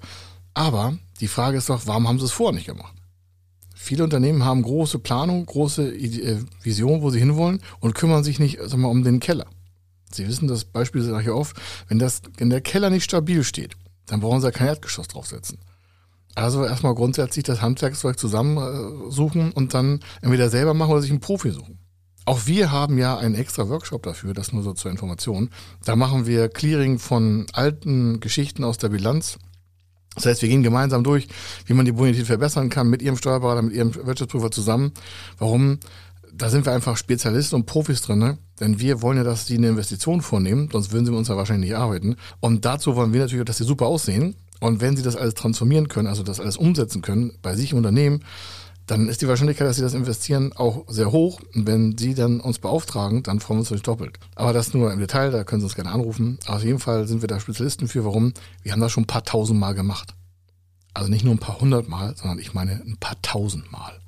Aber 0.52 0.96
die 1.20 1.28
Frage 1.28 1.56
ist 1.58 1.70
doch, 1.70 1.86
warum 1.86 2.06
haben 2.06 2.18
sie 2.18 2.26
es 2.26 2.32
vorher 2.32 2.54
nicht 2.54 2.66
gemacht? 2.66 2.94
Viele 3.74 4.04
Unternehmen 4.04 4.44
haben 4.44 4.62
große 4.62 4.98
Planung, 4.98 5.46
große 5.46 5.94
äh, 5.94 6.38
Vision, 6.62 7.02
wo 7.02 7.10
sie 7.10 7.18
hinwollen 7.18 7.60
und 7.80 7.94
kümmern 7.94 8.24
sich 8.24 8.38
nicht 8.38 8.58
sag 8.60 8.78
mal, 8.78 8.88
um 8.88 9.04
den 9.04 9.20
Keller. 9.20 9.46
Sie 10.10 10.26
wissen, 10.26 10.48
das 10.48 10.64
Beispiel 10.64 11.02
sage 11.02 11.24
ich 11.24 11.30
oft, 11.30 11.56
wenn, 11.88 11.98
das, 11.98 12.22
wenn 12.36 12.50
der 12.50 12.60
Keller 12.60 12.90
nicht 12.90 13.04
stabil 13.04 13.44
steht, 13.44 13.76
dann 14.06 14.20
brauchen 14.20 14.40
Sie 14.40 14.46
ja 14.46 14.50
kein 14.50 14.68
Erdgeschoss 14.68 15.08
draufsetzen. 15.08 15.58
Also 16.36 16.64
erstmal 16.64 16.94
grundsätzlich 16.94 17.44
das 17.44 17.62
Handwerkszeug 17.62 18.18
zusammensuchen 18.18 19.52
und 19.52 19.74
dann 19.74 20.00
entweder 20.20 20.50
selber 20.50 20.74
machen 20.74 20.92
oder 20.92 21.00
sich 21.00 21.10
einen 21.10 21.20
Profi 21.20 21.50
suchen. 21.50 21.78
Auch 22.26 22.46
wir 22.46 22.70
haben 22.70 22.98
ja 22.98 23.16
einen 23.16 23.34
extra 23.34 23.68
Workshop 23.68 24.02
dafür, 24.02 24.34
das 24.34 24.52
nur 24.52 24.62
so 24.62 24.72
zur 24.72 24.90
Information. 24.90 25.50
Da 25.84 25.96
machen 25.96 26.26
wir 26.26 26.48
Clearing 26.48 26.98
von 26.98 27.46
alten 27.52 28.20
Geschichten 28.20 28.64
aus 28.64 28.78
der 28.78 28.90
Bilanz. 28.90 29.38
Das 30.14 30.26
heißt, 30.26 30.42
wir 30.42 30.48
gehen 30.48 30.62
gemeinsam 30.62 31.04
durch, 31.04 31.28
wie 31.66 31.74
man 31.74 31.86
die 31.86 31.92
Bonität 31.92 32.26
verbessern 32.26 32.68
kann 32.68 32.88
mit 32.88 33.00
Ihrem 33.00 33.16
Steuerberater, 33.16 33.62
mit 33.62 33.74
Ihrem 33.74 33.94
Wirtschaftsprüfer 33.94 34.50
zusammen. 34.50 34.92
Warum? 35.38 35.78
da 36.36 36.50
sind 36.50 36.66
wir 36.66 36.72
einfach 36.72 36.96
Spezialisten 36.96 37.56
und 37.56 37.66
Profis 37.66 38.02
drin, 38.02 38.18
ne? 38.18 38.38
denn 38.60 38.78
wir 38.78 39.00
wollen 39.02 39.16
ja, 39.16 39.24
dass 39.24 39.46
sie 39.46 39.56
eine 39.56 39.68
Investition 39.68 40.20
vornehmen, 40.20 40.68
sonst 40.70 40.92
würden 40.92 41.06
sie 41.06 41.10
mit 41.10 41.18
uns 41.18 41.28
ja 41.28 41.36
wahrscheinlich 41.36 41.70
nicht 41.70 41.78
arbeiten. 41.78 42.16
Und 42.40 42.64
dazu 42.64 42.94
wollen 42.96 43.12
wir 43.12 43.20
natürlich, 43.20 43.44
dass 43.44 43.58
sie 43.58 43.64
super 43.64 43.86
aussehen. 43.86 44.36
Und 44.60 44.80
wenn 44.80 44.96
sie 44.96 45.02
das 45.02 45.16
alles 45.16 45.34
transformieren 45.34 45.88
können, 45.88 46.08
also 46.08 46.22
das 46.22 46.40
alles 46.40 46.56
umsetzen 46.56 47.02
können 47.02 47.32
bei 47.42 47.54
sich 47.56 47.72
im 47.72 47.78
Unternehmen, 47.78 48.24
dann 48.86 49.08
ist 49.08 49.20
die 49.20 49.28
Wahrscheinlichkeit, 49.28 49.66
dass 49.66 49.76
sie 49.76 49.82
das 49.82 49.94
investieren, 49.94 50.52
auch 50.52 50.84
sehr 50.88 51.10
hoch. 51.10 51.40
Und 51.54 51.66
wenn 51.66 51.98
sie 51.98 52.14
dann 52.14 52.40
uns 52.40 52.58
beauftragen, 52.60 53.22
dann 53.22 53.40
freuen 53.40 53.58
wir 53.58 53.60
uns 53.60 53.70
natürlich 53.70 53.82
doppelt. 53.82 54.18
Aber 54.36 54.52
das 54.52 54.74
nur 54.74 54.92
im 54.92 55.00
Detail, 55.00 55.32
da 55.32 55.42
können 55.42 55.60
Sie 55.60 55.66
uns 55.66 55.74
gerne 55.74 55.90
anrufen. 55.90 56.38
Auf 56.46 56.62
jeden 56.62 56.78
Fall 56.78 57.08
sind 57.08 57.20
wir 57.20 57.28
da 57.28 57.40
Spezialisten 57.40 57.88
für. 57.88 58.04
Warum? 58.04 58.32
Wir 58.62 58.72
haben 58.72 58.80
das 58.80 58.92
schon 58.92 59.02
ein 59.02 59.08
paar 59.08 59.24
tausend 59.24 59.58
Mal 59.58 59.74
gemacht. 59.74 60.14
Also 60.94 61.10
nicht 61.10 61.24
nur 61.24 61.34
ein 61.34 61.40
paar 61.40 61.60
hundert 61.60 61.88
Mal, 61.88 62.16
sondern 62.16 62.38
ich 62.38 62.54
meine 62.54 62.82
ein 62.86 62.96
paar 62.98 63.20
tausend 63.22 63.70
Mal 63.72 64.00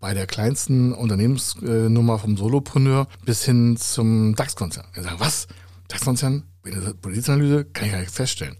bei 0.00 0.14
der 0.14 0.26
kleinsten 0.26 0.92
Unternehmensnummer 0.92 2.18
vom 2.18 2.36
Solopreneur 2.36 3.08
bis 3.24 3.44
hin 3.44 3.76
zum 3.76 4.34
DAX-Konzern. 4.34 4.86
Wir 4.94 5.02
sagen, 5.02 5.16
was? 5.18 5.48
DAX-Konzern? 5.88 6.44
Bonitätsanalyse? 7.02 7.64
Kann 7.64 7.86
ich 7.86 7.92
gar 7.92 8.00
nicht 8.00 8.12
feststellen. 8.12 8.56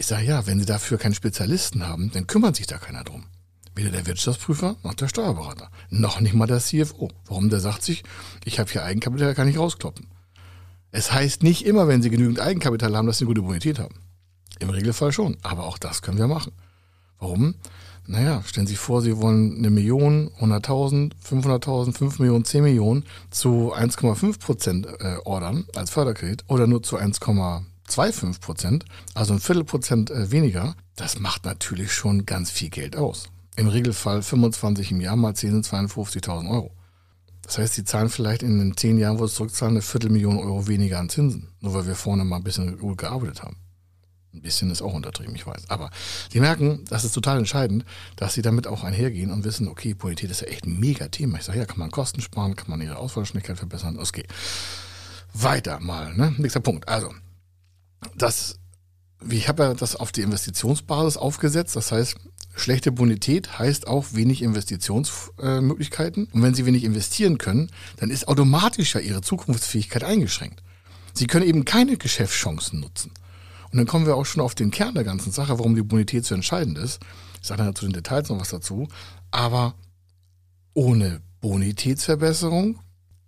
Ich 0.00 0.06
sage, 0.06 0.26
ja, 0.26 0.46
wenn 0.46 0.60
Sie 0.60 0.64
dafür 0.64 0.96
keinen 0.96 1.14
Spezialisten 1.14 1.84
haben, 1.84 2.12
dann 2.12 2.28
kümmert 2.28 2.54
sich 2.54 2.68
da 2.68 2.78
keiner 2.78 3.02
drum. 3.02 3.24
Weder 3.74 3.90
der 3.90 4.06
Wirtschaftsprüfer 4.06 4.76
noch 4.84 4.94
der 4.94 5.08
Steuerberater. 5.08 5.72
Noch 5.90 6.20
nicht 6.20 6.34
mal 6.34 6.46
der 6.46 6.60
CFO. 6.60 7.10
Warum? 7.26 7.50
Der 7.50 7.58
sagt 7.58 7.82
sich, 7.82 8.04
ich 8.44 8.60
habe 8.60 8.70
hier 8.70 8.84
Eigenkapital, 8.84 9.34
kann 9.34 9.48
ich 9.48 9.58
rauskloppen. 9.58 10.06
Es 10.92 11.12
heißt 11.12 11.42
nicht 11.42 11.66
immer, 11.66 11.88
wenn 11.88 12.00
Sie 12.00 12.10
genügend 12.10 12.38
Eigenkapital 12.38 12.96
haben, 12.96 13.08
dass 13.08 13.18
Sie 13.18 13.24
eine 13.24 13.30
gute 13.30 13.42
Bonität 13.42 13.80
haben. 13.80 13.96
Im 14.60 14.70
Regelfall 14.70 15.10
schon. 15.10 15.36
Aber 15.42 15.64
auch 15.64 15.78
das 15.78 16.00
können 16.00 16.18
wir 16.18 16.28
machen. 16.28 16.52
Warum? 17.18 17.56
Naja, 18.06 18.44
stellen 18.46 18.68
Sie 18.68 18.74
sich 18.74 18.80
vor, 18.80 19.02
Sie 19.02 19.16
wollen 19.16 19.58
eine 19.58 19.70
Million, 19.70 20.30
100.000, 20.40 21.10
500.000, 21.28 21.92
5 21.92 22.20
Millionen, 22.20 22.44
10 22.44 22.62
Millionen 22.62 23.04
zu 23.30 23.74
1,5 23.74 24.38
Prozent 24.38 24.86
äh, 24.86 25.16
ordern 25.24 25.66
als 25.74 25.90
Förderkredit 25.90 26.44
oder 26.46 26.68
nur 26.68 26.84
zu 26.84 26.96
1,25 27.88 28.40
Prozent, 28.40 28.84
also 29.14 29.34
ein 29.34 29.40
Viertelprozent 29.40 30.10
äh, 30.10 30.30
weniger. 30.30 30.74
Das 30.96 31.18
macht 31.18 31.44
natürlich 31.44 31.92
schon 31.92 32.26
ganz 32.26 32.50
viel 32.50 32.70
Geld 32.70 32.96
aus. 32.96 33.24
Im 33.56 33.68
Regelfall 33.68 34.22
25 34.22 34.92
im 34.92 35.00
Jahr 35.00 35.16
mal 35.16 35.34
10 35.34 35.50
sind 35.50 35.66
52.000 35.66 36.50
Euro. 36.50 36.72
Das 37.42 37.58
heißt, 37.58 37.74
Sie 37.74 37.84
zahlen 37.84 38.10
vielleicht 38.10 38.42
in 38.42 38.58
den 38.58 38.76
10 38.76 38.98
Jahren, 38.98 39.18
wo 39.18 39.26
Sie 39.26 39.34
zurückzahlen, 39.34 39.76
eine 39.76 39.82
Viertelmillion 39.82 40.38
Euro 40.38 40.68
weniger 40.68 40.98
an 40.98 41.08
Zinsen. 41.08 41.48
Nur 41.60 41.74
weil 41.74 41.86
wir 41.86 41.94
vorne 41.94 42.24
mal 42.24 42.36
ein 42.36 42.44
bisschen 42.44 42.78
gut 42.78 42.98
gearbeitet 42.98 43.42
haben. 43.42 43.56
Ein 44.34 44.42
bisschen 44.42 44.70
ist 44.70 44.82
auch 44.82 44.92
untertrieben, 44.92 45.34
ich 45.34 45.46
weiß. 45.46 45.70
Aber 45.70 45.90
sie 46.30 46.40
merken, 46.40 46.84
das 46.90 47.04
ist 47.04 47.12
total 47.12 47.38
entscheidend, 47.38 47.84
dass 48.16 48.34
sie 48.34 48.42
damit 48.42 48.66
auch 48.66 48.84
einhergehen 48.84 49.32
und 49.32 49.44
wissen, 49.44 49.66
okay, 49.68 49.94
Bonität 49.94 50.30
ist 50.30 50.42
ja 50.42 50.48
echt 50.48 50.66
ein 50.66 50.78
mega 50.78 51.08
Thema. 51.08 51.38
Ich 51.38 51.44
sage, 51.44 51.58
ja, 51.58 51.64
kann 51.64 51.78
man 51.78 51.90
Kosten 51.90 52.20
sparen, 52.20 52.54
kann 52.54 52.68
man 52.68 52.82
ihre 52.82 52.96
Ausfallschnelligkeit 52.96 53.56
verbessern. 53.56 53.98
Okay. 53.98 54.26
Weiter 55.32 55.80
mal, 55.80 56.14
ne? 56.14 56.34
Nächster 56.36 56.60
Punkt. 56.60 56.86
Also, 56.86 57.12
das, 58.16 58.58
ich 59.28 59.48
habe 59.48 59.64
ja 59.64 59.74
das 59.74 59.96
auf 59.96 60.12
die 60.12 60.22
Investitionsbasis 60.22 61.16
aufgesetzt. 61.16 61.76
Das 61.76 61.92
heißt, 61.92 62.16
schlechte 62.54 62.92
Bonität 62.92 63.58
heißt 63.58 63.86
auch 63.86 64.06
wenig 64.12 64.42
Investitionsmöglichkeiten. 64.42 66.28
Und 66.32 66.42
wenn 66.42 66.54
sie 66.54 66.66
wenig 66.66 66.84
investieren 66.84 67.38
können, 67.38 67.70
dann 67.96 68.10
ist 68.10 68.28
automatisch 68.28 68.94
ja 68.94 69.00
ihre 69.00 69.22
Zukunftsfähigkeit 69.22 70.04
eingeschränkt. 70.04 70.62
Sie 71.14 71.26
können 71.26 71.46
eben 71.46 71.64
keine 71.64 71.96
Geschäftschancen 71.96 72.80
nutzen. 72.80 73.12
Und 73.70 73.76
dann 73.76 73.86
kommen 73.86 74.06
wir 74.06 74.16
auch 74.16 74.26
schon 74.26 74.42
auf 74.42 74.54
den 74.54 74.70
Kern 74.70 74.94
der 74.94 75.04
ganzen 75.04 75.32
Sache, 75.32 75.58
warum 75.58 75.74
die 75.74 75.82
Bonität 75.82 76.24
so 76.24 76.34
entscheidend 76.34 76.78
ist. 76.78 77.00
Ich 77.40 77.48
sage 77.48 77.62
dann 77.62 77.74
zu 77.74 77.84
den 77.84 77.92
Details 77.92 78.28
noch 78.28 78.40
was 78.40 78.48
dazu. 78.48 78.88
Aber 79.30 79.74
ohne 80.74 81.20
Bonitätsverbesserung 81.40 82.78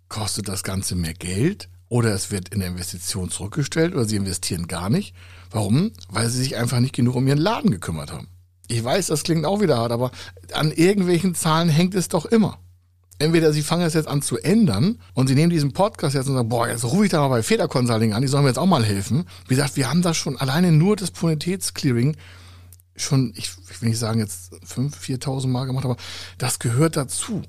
kostet 0.09 0.47
das 0.47 0.63
Ganze 0.63 0.95
mehr 0.95 1.13
Geld 1.13 1.69
oder 1.91 2.13
es 2.13 2.31
wird 2.31 2.47
in 2.49 2.61
der 2.61 2.69
Investition 2.69 3.29
zurückgestellt 3.29 3.93
oder 3.93 4.05
sie 4.05 4.15
investieren 4.15 4.67
gar 4.67 4.89
nicht. 4.89 5.13
Warum? 5.51 5.91
Weil 6.07 6.29
sie 6.29 6.37
sich 6.37 6.55
einfach 6.55 6.79
nicht 6.79 6.95
genug 6.95 7.15
um 7.15 7.27
ihren 7.27 7.37
Laden 7.37 7.69
gekümmert 7.69 8.13
haben. 8.13 8.29
Ich 8.69 8.81
weiß, 8.81 9.07
das 9.07 9.23
klingt 9.23 9.45
auch 9.45 9.59
wieder 9.59 9.77
hart, 9.77 9.91
aber 9.91 10.11
an 10.53 10.71
irgendwelchen 10.71 11.35
Zahlen 11.35 11.67
hängt 11.67 11.93
es 11.93 12.07
doch 12.07 12.25
immer. 12.25 12.59
Entweder 13.19 13.51
Sie 13.51 13.61
fangen 13.61 13.85
es 13.85 13.93
jetzt 13.93 14.07
an 14.07 14.21
zu 14.21 14.37
ändern 14.37 14.99
und 15.15 15.27
Sie 15.27 15.35
nehmen 15.35 15.49
diesen 15.49 15.73
Podcast 15.73 16.15
jetzt 16.15 16.29
und 16.29 16.35
sagen, 16.35 16.47
boah, 16.47 16.69
jetzt 16.69 16.85
rufe 16.85 17.03
ich 17.03 17.11
da 17.11 17.19
mal 17.19 17.27
bei 17.27 17.43
Feder 17.43 17.67
Consulting 17.67 18.13
an, 18.13 18.21
die 18.21 18.29
sollen 18.29 18.43
mir 18.43 18.49
jetzt 18.49 18.57
auch 18.57 18.65
mal 18.65 18.85
helfen. 18.85 19.25
Wie 19.49 19.55
gesagt, 19.55 19.75
wir 19.75 19.89
haben 19.89 20.01
das 20.01 20.15
schon 20.15 20.37
alleine 20.37 20.71
nur 20.71 20.95
das 20.95 21.11
Bonitätsclearing 21.11 22.15
schon, 22.95 23.33
ich, 23.35 23.51
ich 23.69 23.81
will 23.81 23.89
nicht 23.89 23.99
sagen 23.99 24.19
jetzt 24.19 24.53
5.000, 24.53 24.95
4.000 24.95 25.47
Mal 25.47 25.65
gemacht, 25.65 25.83
aber 25.83 25.97
das 26.37 26.59
gehört 26.59 26.95
dazu. 26.95 27.41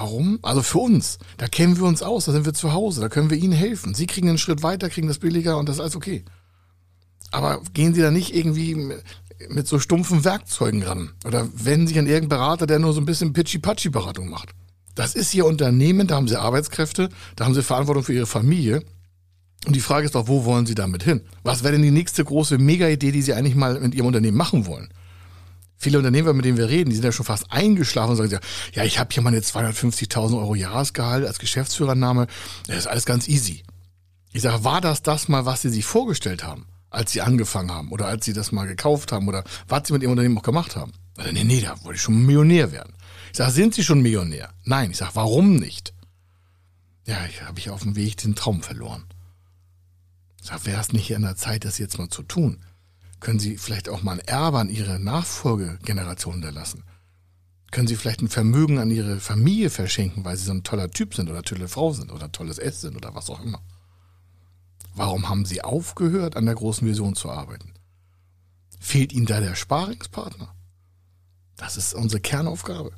Warum? 0.00 0.38
Also 0.40 0.62
für 0.62 0.78
uns. 0.78 1.18
Da 1.36 1.46
kennen 1.46 1.76
wir 1.76 1.84
uns 1.84 2.02
aus, 2.02 2.24
da 2.24 2.32
sind 2.32 2.46
wir 2.46 2.54
zu 2.54 2.72
Hause, 2.72 3.02
da 3.02 3.10
können 3.10 3.28
wir 3.28 3.36
Ihnen 3.36 3.52
helfen. 3.52 3.92
Sie 3.92 4.06
kriegen 4.06 4.30
einen 4.30 4.38
Schritt 4.38 4.62
weiter, 4.62 4.88
kriegen 4.88 5.08
das 5.08 5.18
billiger 5.18 5.58
und 5.58 5.68
das 5.68 5.76
ist 5.76 5.80
alles 5.80 5.94
okay. 5.94 6.24
Aber 7.32 7.60
gehen 7.74 7.92
Sie 7.92 8.00
da 8.00 8.10
nicht 8.10 8.34
irgendwie 8.34 8.94
mit 9.50 9.68
so 9.68 9.78
stumpfen 9.78 10.24
Werkzeugen 10.24 10.82
ran. 10.84 11.10
Oder 11.26 11.46
wenden 11.52 11.86
sich 11.86 11.98
an 11.98 12.06
irgendeinen 12.06 12.40
Berater, 12.40 12.66
der 12.66 12.78
nur 12.78 12.94
so 12.94 13.00
ein 13.02 13.04
bisschen 13.04 13.34
Pitchy-Patchy-Beratung 13.34 14.30
macht. 14.30 14.52
Das 14.94 15.14
ist 15.14 15.34
Ihr 15.34 15.44
Unternehmen, 15.44 16.06
da 16.06 16.14
haben 16.14 16.28
Sie 16.28 16.40
Arbeitskräfte, 16.40 17.10
da 17.36 17.44
haben 17.44 17.52
Sie 17.52 17.62
Verantwortung 17.62 18.02
für 18.02 18.14
Ihre 18.14 18.26
Familie. 18.26 18.82
Und 19.66 19.76
die 19.76 19.80
Frage 19.80 20.06
ist 20.06 20.14
doch, 20.14 20.28
wo 20.28 20.46
wollen 20.46 20.64
Sie 20.64 20.74
damit 20.74 21.02
hin? 21.02 21.20
Was 21.42 21.62
wäre 21.62 21.72
denn 21.72 21.82
die 21.82 21.90
nächste 21.90 22.24
große 22.24 22.56
Mega-Idee, 22.56 23.12
die 23.12 23.20
Sie 23.20 23.34
eigentlich 23.34 23.54
mal 23.54 23.78
mit 23.78 23.94
Ihrem 23.94 24.06
Unternehmen 24.06 24.38
machen 24.38 24.64
wollen? 24.64 24.88
Viele 25.82 25.96
Unternehmer, 25.96 26.34
mit 26.34 26.44
denen 26.44 26.58
wir 26.58 26.68
reden, 26.68 26.90
die 26.90 26.96
sind 26.96 27.06
ja 27.06 27.10
schon 27.10 27.24
fast 27.24 27.50
eingeschlafen 27.50 28.10
und 28.10 28.16
sagen, 28.16 28.38
ja, 28.74 28.84
ich 28.84 28.98
habe 28.98 29.08
hier 29.14 29.22
meine 29.22 29.40
250.000 29.40 30.38
Euro 30.38 30.54
Jahresgehalt 30.54 31.26
als 31.26 31.38
Geschäftsführername, 31.38 32.26
das 32.66 32.76
ist 32.76 32.86
alles 32.86 33.06
ganz 33.06 33.28
easy. 33.28 33.62
Ich 34.30 34.42
sage, 34.42 34.62
war 34.62 34.82
das 34.82 35.00
das 35.02 35.28
mal, 35.28 35.46
was 35.46 35.62
Sie 35.62 35.70
sich 35.70 35.86
vorgestellt 35.86 36.44
haben, 36.44 36.66
als 36.90 37.12
Sie 37.12 37.22
angefangen 37.22 37.72
haben 37.72 37.92
oder 37.92 38.08
als 38.08 38.26
Sie 38.26 38.34
das 38.34 38.52
mal 38.52 38.66
gekauft 38.66 39.10
haben 39.10 39.26
oder 39.26 39.42
was 39.68 39.86
Sie 39.86 39.94
mit 39.94 40.02
Ihrem 40.02 40.12
Unternehmen 40.12 40.36
auch 40.36 40.42
gemacht 40.42 40.76
haben? 40.76 40.92
Oder, 41.16 41.32
nee, 41.32 41.44
nee, 41.44 41.62
da 41.62 41.82
wollte 41.82 41.96
ich 41.96 42.02
schon 42.02 42.26
Millionär 42.26 42.72
werden. 42.72 42.92
Ich 43.30 43.38
sage, 43.38 43.52
sind 43.52 43.74
Sie 43.74 43.82
schon 43.82 44.02
Millionär? 44.02 44.52
Nein, 44.64 44.90
ich 44.90 44.98
sage, 44.98 45.12
warum 45.14 45.56
nicht? 45.56 45.94
Ja, 47.06 47.24
ich 47.24 47.40
habe 47.40 47.58
ich 47.58 47.70
auf 47.70 47.84
dem 47.84 47.96
Weg 47.96 48.18
den 48.18 48.34
Traum 48.34 48.62
verloren. 48.62 49.06
Ich 50.42 50.48
sage, 50.48 50.66
wäre 50.66 50.82
es 50.82 50.92
nicht 50.92 51.16
an 51.16 51.22
der 51.22 51.36
Zeit, 51.36 51.64
das 51.64 51.78
jetzt 51.78 51.96
mal 51.96 52.10
zu 52.10 52.22
tun? 52.22 52.62
Können 53.20 53.38
Sie 53.38 53.58
vielleicht 53.58 53.88
auch 53.88 54.02
mal 54.02 54.12
ein 54.12 54.26
Erbe 54.26 54.58
an 54.58 54.70
Ihre 54.70 54.98
Nachfolgegeneration 54.98 56.34
hinterlassen? 56.34 56.84
Können 57.70 57.86
Sie 57.86 57.96
vielleicht 57.96 58.22
ein 58.22 58.28
Vermögen 58.28 58.78
an 58.78 58.90
Ihre 58.90 59.20
Familie 59.20 59.70
verschenken, 59.70 60.24
weil 60.24 60.36
Sie 60.36 60.46
so 60.46 60.52
ein 60.52 60.64
toller 60.64 60.90
Typ 60.90 61.14
sind 61.14 61.30
oder 61.30 61.42
tolle 61.42 61.68
Frau 61.68 61.92
sind 61.92 62.10
oder 62.10 62.32
tolles 62.32 62.58
Essen 62.58 62.80
sind 62.80 62.96
oder 62.96 63.14
was 63.14 63.30
auch 63.30 63.42
immer? 63.42 63.62
Warum 64.94 65.28
haben 65.28 65.44
Sie 65.44 65.62
aufgehört, 65.62 66.36
an 66.36 66.46
der 66.46 66.54
großen 66.54 66.86
Vision 66.88 67.14
zu 67.14 67.30
arbeiten? 67.30 67.74
Fehlt 68.80 69.12
Ihnen 69.12 69.26
da 69.26 69.40
der 69.40 69.54
Sparingspartner? 69.54 70.54
Das 71.56 71.76
ist 71.76 71.94
unsere 71.94 72.20
Kernaufgabe. 72.20 72.92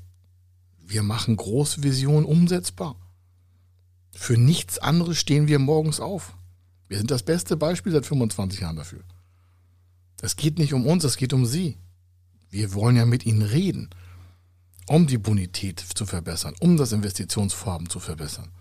Wir 0.79 1.02
machen 1.02 1.37
große 1.37 1.83
Visionen 1.83 2.25
umsetzbar. 2.25 2.97
Für 4.12 4.38
nichts 4.38 4.79
anderes 4.79 5.19
stehen 5.19 5.49
wir 5.49 5.59
morgens 5.59 6.00
auf. 6.00 6.37
Wir 6.88 6.99
sind 6.99 7.11
das 7.11 7.25
beste 7.25 7.57
Beispiel 7.57 7.93
seit 7.93 8.07
25 8.07 8.61
Jahren 8.61 8.76
dafür. 8.76 9.02
Es 10.23 10.37
geht 10.37 10.59
nicht 10.59 10.73
um 10.73 10.87
uns, 10.87 11.02
es 11.02 11.17
geht 11.17 11.33
um 11.33 11.45
Sie. 11.45 11.76
Wir 12.49 12.73
wollen 12.75 12.95
ja 12.97 13.05
mit 13.05 13.26
Ihnen 13.26 13.43
reden, 13.43 13.91
um 14.87 15.09
die 15.09 15.19
Bonität 15.19 15.81
zu 15.81 16.07
verbessern, 16.07 16.55
um 16.61 16.76
das 16.76 16.93
Investitionsvorhaben 16.93 17.91
zu 17.91 17.99
verbessern. 17.99 18.52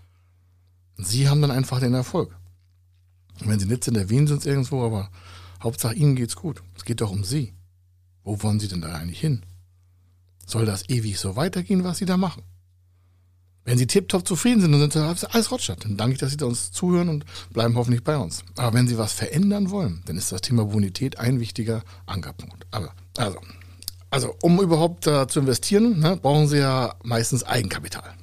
Sie 0.96 1.28
haben 1.28 1.40
dann 1.40 1.52
einfach 1.52 1.78
den 1.78 1.94
Erfolg. 1.94 2.36
Wenn 3.44 3.60
Sie 3.60 3.66
nicht 3.66 3.84
sind, 3.84 3.96
erwähnen 3.96 4.26
Sie 4.26 4.34
uns 4.34 4.44
irgendwo, 4.44 4.84
aber 4.84 5.10
Hauptsache 5.62 5.94
Ihnen 5.94 6.16
geht's 6.16 6.34
gut. 6.34 6.62
Es 6.76 6.84
geht 6.84 7.00
doch 7.00 7.12
um 7.12 7.22
Sie. 7.22 7.54
Wo 8.24 8.42
wollen 8.42 8.58
Sie 8.58 8.68
denn 8.68 8.80
da 8.80 8.92
eigentlich 8.94 9.20
hin? 9.20 9.44
Soll 10.44 10.66
das 10.66 10.88
ewig 10.88 11.18
so 11.20 11.36
weitergehen, 11.36 11.84
was 11.84 11.98
Sie 11.98 12.06
da 12.06 12.16
machen? 12.16 12.42
Wenn 13.64 13.78
Sie 13.78 13.86
tiptop 13.86 14.26
zufrieden 14.26 14.60
sind, 14.60 14.72
dann 14.72 14.80
sind 14.80 14.92
Sie 14.92 15.30
alles 15.30 15.50
Rotstadt. 15.50 15.84
Dann 15.84 15.96
danke 15.96 16.14
ich, 16.14 16.18
dass 16.18 16.32
Sie 16.32 16.44
uns 16.44 16.72
zuhören 16.72 17.08
und 17.08 17.24
bleiben 17.52 17.76
hoffentlich 17.76 18.02
bei 18.02 18.16
uns. 18.16 18.42
Aber 18.56 18.76
wenn 18.76 18.88
Sie 18.88 18.98
was 18.98 19.12
verändern 19.12 19.70
wollen, 19.70 20.02
dann 20.06 20.16
ist 20.16 20.32
das 20.32 20.40
Thema 20.40 20.64
Bonität 20.64 21.18
ein 21.18 21.38
wichtiger 21.38 21.82
Ankerpunkt. 22.06 22.66
Aber, 22.72 22.92
also, 23.16 23.38
also, 24.10 24.34
um 24.42 24.60
überhaupt 24.60 25.06
da 25.06 25.28
zu 25.28 25.40
investieren, 25.40 26.00
ne, 26.00 26.18
brauchen 26.20 26.48
Sie 26.48 26.58
ja 26.58 26.94
meistens 27.04 27.44
Eigenkapital. 27.44 28.14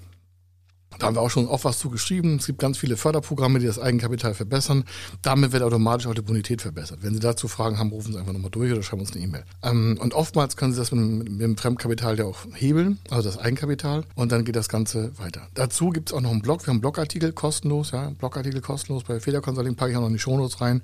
Da 1.00 1.08
haben 1.08 1.16
wir 1.16 1.22
auch 1.22 1.30
schon 1.30 1.48
oft 1.48 1.64
was 1.64 1.80
zu 1.80 1.90
geschrieben. 1.90 2.36
Es 2.36 2.46
gibt 2.46 2.60
ganz 2.60 2.78
viele 2.78 2.98
Förderprogramme, 2.98 3.60
die 3.60 3.66
das 3.66 3.80
Eigenkapital 3.80 4.34
verbessern. 4.34 4.84
Damit 5.22 5.54
wird 5.54 5.64
automatisch 5.64 6.08
auch 6.08 6.14
die 6.14 6.22
Bonität 6.22 6.62
verbessert. 6.62 7.00
Wenn 7.02 7.14
Sie 7.14 7.22
dazu 7.22 7.48
Fragen 7.48 7.80
haben, 7.80 7.90
rufen 7.90 8.12
Sie 8.12 8.20
einfach 8.20 8.34
nochmal 8.34 8.52
durch 8.52 8.72
oder 8.72 8.84
schreiben 8.84 9.02
uns 9.02 9.14
eine 9.14 9.24
E-Mail. 9.24 9.46
Ähm, 9.64 9.98
und 10.02 10.14
oftmals 10.14 10.58
können 10.58 10.74
Sie 10.74 10.80
das 10.80 10.92
mit, 10.92 11.30
mit, 11.30 11.42
dem 11.42 11.58
Fremdkapital 11.58 12.20
ja 12.20 12.26
auch 12.26 12.38
hebeln, 12.54 13.00
also 13.10 13.30
das 13.30 13.38
Eigenkapital, 13.38 14.04
und 14.16 14.32
dann 14.34 14.44
geht 14.44 14.58
das 14.58 14.68
Ganze 14.68 15.18
weiter. 15.18 15.48
Dazu 15.54 15.90
gibt 15.90 16.10
es 16.10 16.14
auch 16.14 16.22
noch 16.22 16.32
einen 16.32 16.42
Blog. 16.42 16.64
Wir 16.64 16.68
haben 16.68 16.76
einen 16.76 16.82
Blogartikel 16.82 17.32
kostenlos, 17.32 17.92
ja, 17.92 18.10
Blogartikel 18.10 18.60
kostenlos. 18.60 19.04
Bei 19.04 19.22
Feder 19.22 19.40
Consulting 19.40 19.76
packe 19.76 19.92
ich 19.92 19.98
auch 19.98 20.02
noch 20.02 20.08
in 20.08 20.14
die 20.14 20.20
Shownotes 20.20 20.60
rein. 20.60 20.82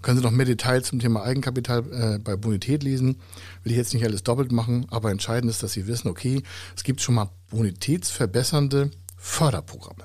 Können 0.00 0.16
Sie 0.16 0.24
noch 0.24 0.30
mehr 0.30 0.46
Details 0.46 0.88
zum 0.88 0.98
Thema 0.98 1.22
Eigenkapital 1.22 1.84
äh, 1.92 2.18
bei 2.18 2.34
Bonität 2.36 2.82
lesen. 2.82 3.16
Will 3.62 3.72
ich 3.72 3.78
jetzt 3.78 3.92
nicht 3.92 4.04
alles 4.04 4.22
doppelt 4.22 4.50
machen, 4.50 4.86
aber 4.90 5.10
entscheidend 5.10 5.50
ist, 5.50 5.62
dass 5.62 5.74
Sie 5.74 5.86
wissen, 5.86 6.08
okay, 6.08 6.42
es 6.74 6.84
gibt 6.84 7.02
schon 7.02 7.16
mal 7.16 7.28
bonitätsverbessernde 7.50 8.90
Förderprogramme. 9.20 10.04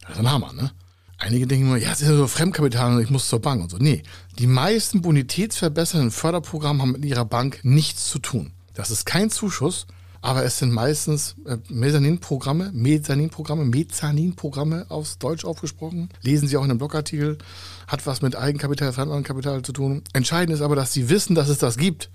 Das 0.00 0.12
ist 0.12 0.18
ein 0.20 0.30
Hammer, 0.30 0.52
ne? 0.52 0.70
Einige 1.18 1.46
denken 1.46 1.66
immer, 1.66 1.76
ja, 1.76 1.90
es 1.90 2.00
ist 2.00 2.08
ja 2.08 2.16
so 2.16 2.26
Fremdkapital 2.26 2.94
und 2.96 3.02
ich 3.02 3.10
muss 3.10 3.28
zur 3.28 3.40
Bank 3.40 3.62
und 3.62 3.70
so. 3.70 3.78
Nee, 3.78 4.02
die 4.38 4.46
meisten 4.46 5.02
bonitätsverbessernden 5.02 6.10
Förderprogramme 6.10 6.82
haben 6.82 6.92
mit 6.92 7.04
ihrer 7.04 7.24
Bank 7.24 7.60
nichts 7.62 8.08
zu 8.10 8.18
tun. 8.18 8.52
Das 8.74 8.90
ist 8.90 9.06
kein 9.06 9.30
Zuschuss, 9.30 9.86
aber 10.20 10.44
es 10.44 10.58
sind 10.58 10.72
meistens 10.72 11.36
äh, 11.46 11.58
Mezzaninprogramme, 11.68 12.70
Mezzaninprogramme, 12.72 13.64
Mezzaninprogramme 13.64 14.86
aus 14.88 15.18
Deutsch 15.18 15.44
aufgesprochen. 15.44 16.10
Lesen 16.22 16.48
Sie 16.48 16.56
auch 16.56 16.64
in 16.64 16.70
einem 16.70 16.78
Blogartikel, 16.78 17.38
hat 17.86 18.06
was 18.06 18.22
mit 18.22 18.36
Eigenkapital, 18.36 18.92
Fremdkapital 18.92 19.62
zu 19.62 19.72
tun. 19.72 20.02
Entscheidend 20.12 20.54
ist 20.54 20.62
aber, 20.62 20.76
dass 20.76 20.92
Sie 20.92 21.08
wissen, 21.08 21.34
dass 21.34 21.48
es 21.48 21.58
das 21.58 21.76
gibt 21.76 22.10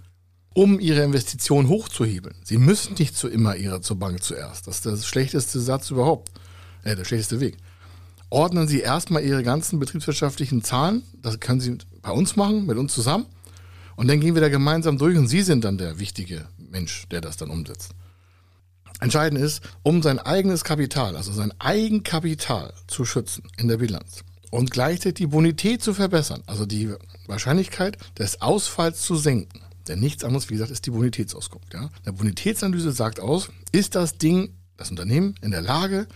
um 0.54 0.80
ihre 0.80 1.04
Investition 1.04 1.68
hochzuhebeln. 1.68 2.36
Sie 2.44 2.58
müssen 2.58 2.96
nicht 2.98 3.16
zu 3.16 3.28
immer 3.28 3.56
ihre 3.56 3.82
zur 3.82 4.00
Bank 4.00 4.24
zuerst. 4.24 4.68
Das 4.68 4.78
ist 4.78 4.86
der 4.86 4.98
schlechteste 4.98 5.60
Satz 5.60 5.92
überhaupt. 5.92 6.32
Äh, 6.84 6.96
der 6.96 7.06
schlechteste 7.06 7.40
Weg. 7.40 7.58
Ordnen 8.30 8.68
Sie 8.68 8.80
erstmal 8.80 9.24
Ihre 9.24 9.44
ganzen 9.44 9.80
betriebswirtschaftlichen 9.80 10.64
Zahlen. 10.64 11.04
Das 11.22 11.40
können 11.40 11.60
Sie 11.60 11.78
bei 12.02 12.12
uns 12.12 12.36
machen, 12.36 12.66
mit 12.66 12.78
uns 12.78 12.94
zusammen. 12.94 13.26
Und 13.96 14.08
dann 14.08 14.20
gehen 14.20 14.36
wir 14.36 14.42
da 14.42 14.50
gemeinsam 14.50 14.98
durch 14.98 15.18
und 15.18 15.28
Sie 15.28 15.42
sind 15.42 15.64
dann 15.64 15.78
der 15.78 16.00
wichtige 16.00 16.48
Mensch, 16.58 17.08
der 17.10 17.22
das 17.22 17.38
dann 17.38 17.50
umsetzt. 17.50 17.92
Entscheidend 19.02 19.42
ist, 19.42 19.62
um 19.82 20.02
sein 20.02 20.20
eigenes 20.20 20.64
Kapital, 20.64 21.16
also 21.16 21.32
sein 21.32 21.54
Eigenkapital 21.60 22.74
zu 22.88 23.06
schützen 23.06 23.44
in 23.58 23.68
der 23.68 23.78
Bilanz 23.78 24.24
und 24.52 24.72
gleichzeitig 24.72 25.16
die 25.16 25.28
Bonität 25.28 25.82
zu 25.82 25.94
verbessern, 25.94 26.44
also 26.48 26.66
die 26.66 26.94
Wahrscheinlichkeit 27.28 27.98
des 28.18 28.42
Ausfalls 28.42 29.02
zu 29.02 29.16
senken, 29.16 29.62
denn 29.90 30.00
nichts 30.00 30.24
anderes, 30.24 30.50
wie 30.50 30.54
gesagt, 30.54 30.72
ist 30.72 30.86
die 30.86 30.92
Bonitätsauskunft. 30.92 31.74
Ja? 31.74 31.90
Eine 32.06 32.14
Bonitätsanalyse 32.14 32.92
sagt 32.92 33.20
aus, 33.20 33.50
ist 33.72 33.96
das 33.96 34.18
Ding, 34.18 34.56
das 34.78 34.92
Unternehmen 34.92 35.36
in 35.42 35.52
der 35.52 35.62
Lage, 35.62 36.08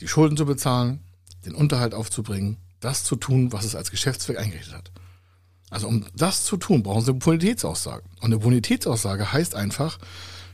die 0.00 0.08
Schulden 0.08 0.36
zu 0.36 0.46
bezahlen, 0.46 1.00
den 1.44 1.54
Unterhalt 1.54 1.94
aufzubringen, 1.94 2.58
das 2.80 3.04
zu 3.04 3.16
tun, 3.16 3.52
was 3.52 3.64
es 3.64 3.74
als 3.74 3.90
Geschäftszweck 3.90 4.38
eingerichtet 4.38 4.74
hat. 4.74 4.92
Also 5.70 5.88
um 5.88 6.04
das 6.14 6.44
zu 6.44 6.56
tun, 6.58 6.82
brauchen 6.82 7.02
Sie 7.02 7.10
eine 7.10 7.18
Bonitätsaussage. 7.18 8.04
Und 8.20 8.26
eine 8.26 8.38
Bonitätsaussage 8.38 9.32
heißt 9.32 9.54
einfach, 9.54 9.98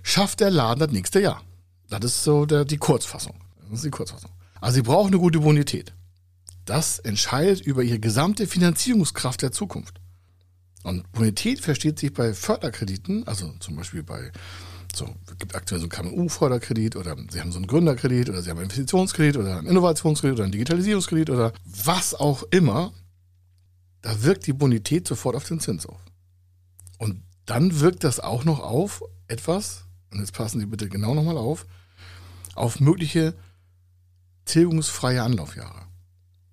schafft 0.02 0.40
der 0.40 0.50
Laden 0.50 0.80
das 0.80 0.92
nächste 0.92 1.20
Jahr. 1.20 1.42
Das 1.90 2.04
ist 2.04 2.23
so 2.23 2.47
der, 2.47 2.64
die 2.64 2.78
Kurzfassung. 2.78 3.35
Das 3.68 3.78
ist 3.78 3.85
die 3.85 3.90
Kurzfassung. 3.90 4.30
Also 4.61 4.76
Sie 4.76 4.82
brauchen 4.82 5.08
eine 5.08 5.18
gute 5.18 5.40
Bonität. 5.40 5.92
Das 6.64 6.99
entscheidet 7.00 7.61
über 7.61 7.82
Ihre 7.82 7.99
gesamte 7.99 8.47
Finanzierungskraft 8.47 9.42
der 9.42 9.52
Zukunft. 9.52 10.00
Und 10.85 11.11
Bonität 11.12 11.61
versteht 11.61 11.99
sich 11.99 12.12
bei 12.12 12.35
Förderkrediten, 12.35 13.26
also 13.26 13.52
zum 13.58 13.76
Beispiel 13.76 14.02
bei 14.02 14.30
so, 14.94 15.14
es 15.26 15.38
gibt 15.38 15.54
aktuell 15.54 15.80
so 15.80 15.88
einen 15.88 16.11
KMU-Förderkredit 16.11 16.97
oder 16.97 17.16
Sie 17.30 17.40
haben 17.40 17.52
so 17.52 17.58
einen 17.58 17.66
Gründerkredit 17.66 18.30
oder 18.30 18.42
Sie 18.42 18.50
haben 18.50 18.58
einen 18.58 18.64
Investitionskredit 18.64 19.37
oder 19.37 19.58
einen 19.58 19.68
Innovationskredit 19.68 20.35
oder 20.35 20.44
einen 20.44 20.52
Digitalisierungskredit 20.52 21.30
oder 21.30 21.52
was 21.64 22.14
auch 22.14 22.42
immer, 22.50 22.92
da 24.02 24.23
wirkt 24.23 24.47
die 24.47 24.52
Bonität 24.52 25.06
sofort 25.06 25.37
auf 25.37 25.44
den 25.44 25.61
Zins 25.61 25.87
auf. 25.87 26.00
Und 26.99 27.23
dann 27.47 27.80
wirkt 27.80 28.04
das 28.04 28.20
auch 28.20 28.44
noch 28.44 28.61
auf 28.61 29.02
etwas, 29.28 29.85
und 30.11 30.20
jetzt 30.20 30.32
passen 30.32 30.61
Sie 30.61 30.66
bitte 30.66 30.88
genau 30.88 31.14
nochmal 31.14 31.37
auf, 31.37 31.66
auf 32.54 32.80
mögliche 32.80 33.35
tilgungsfreie 34.47 35.23
Anlaufjahre. 35.23 35.87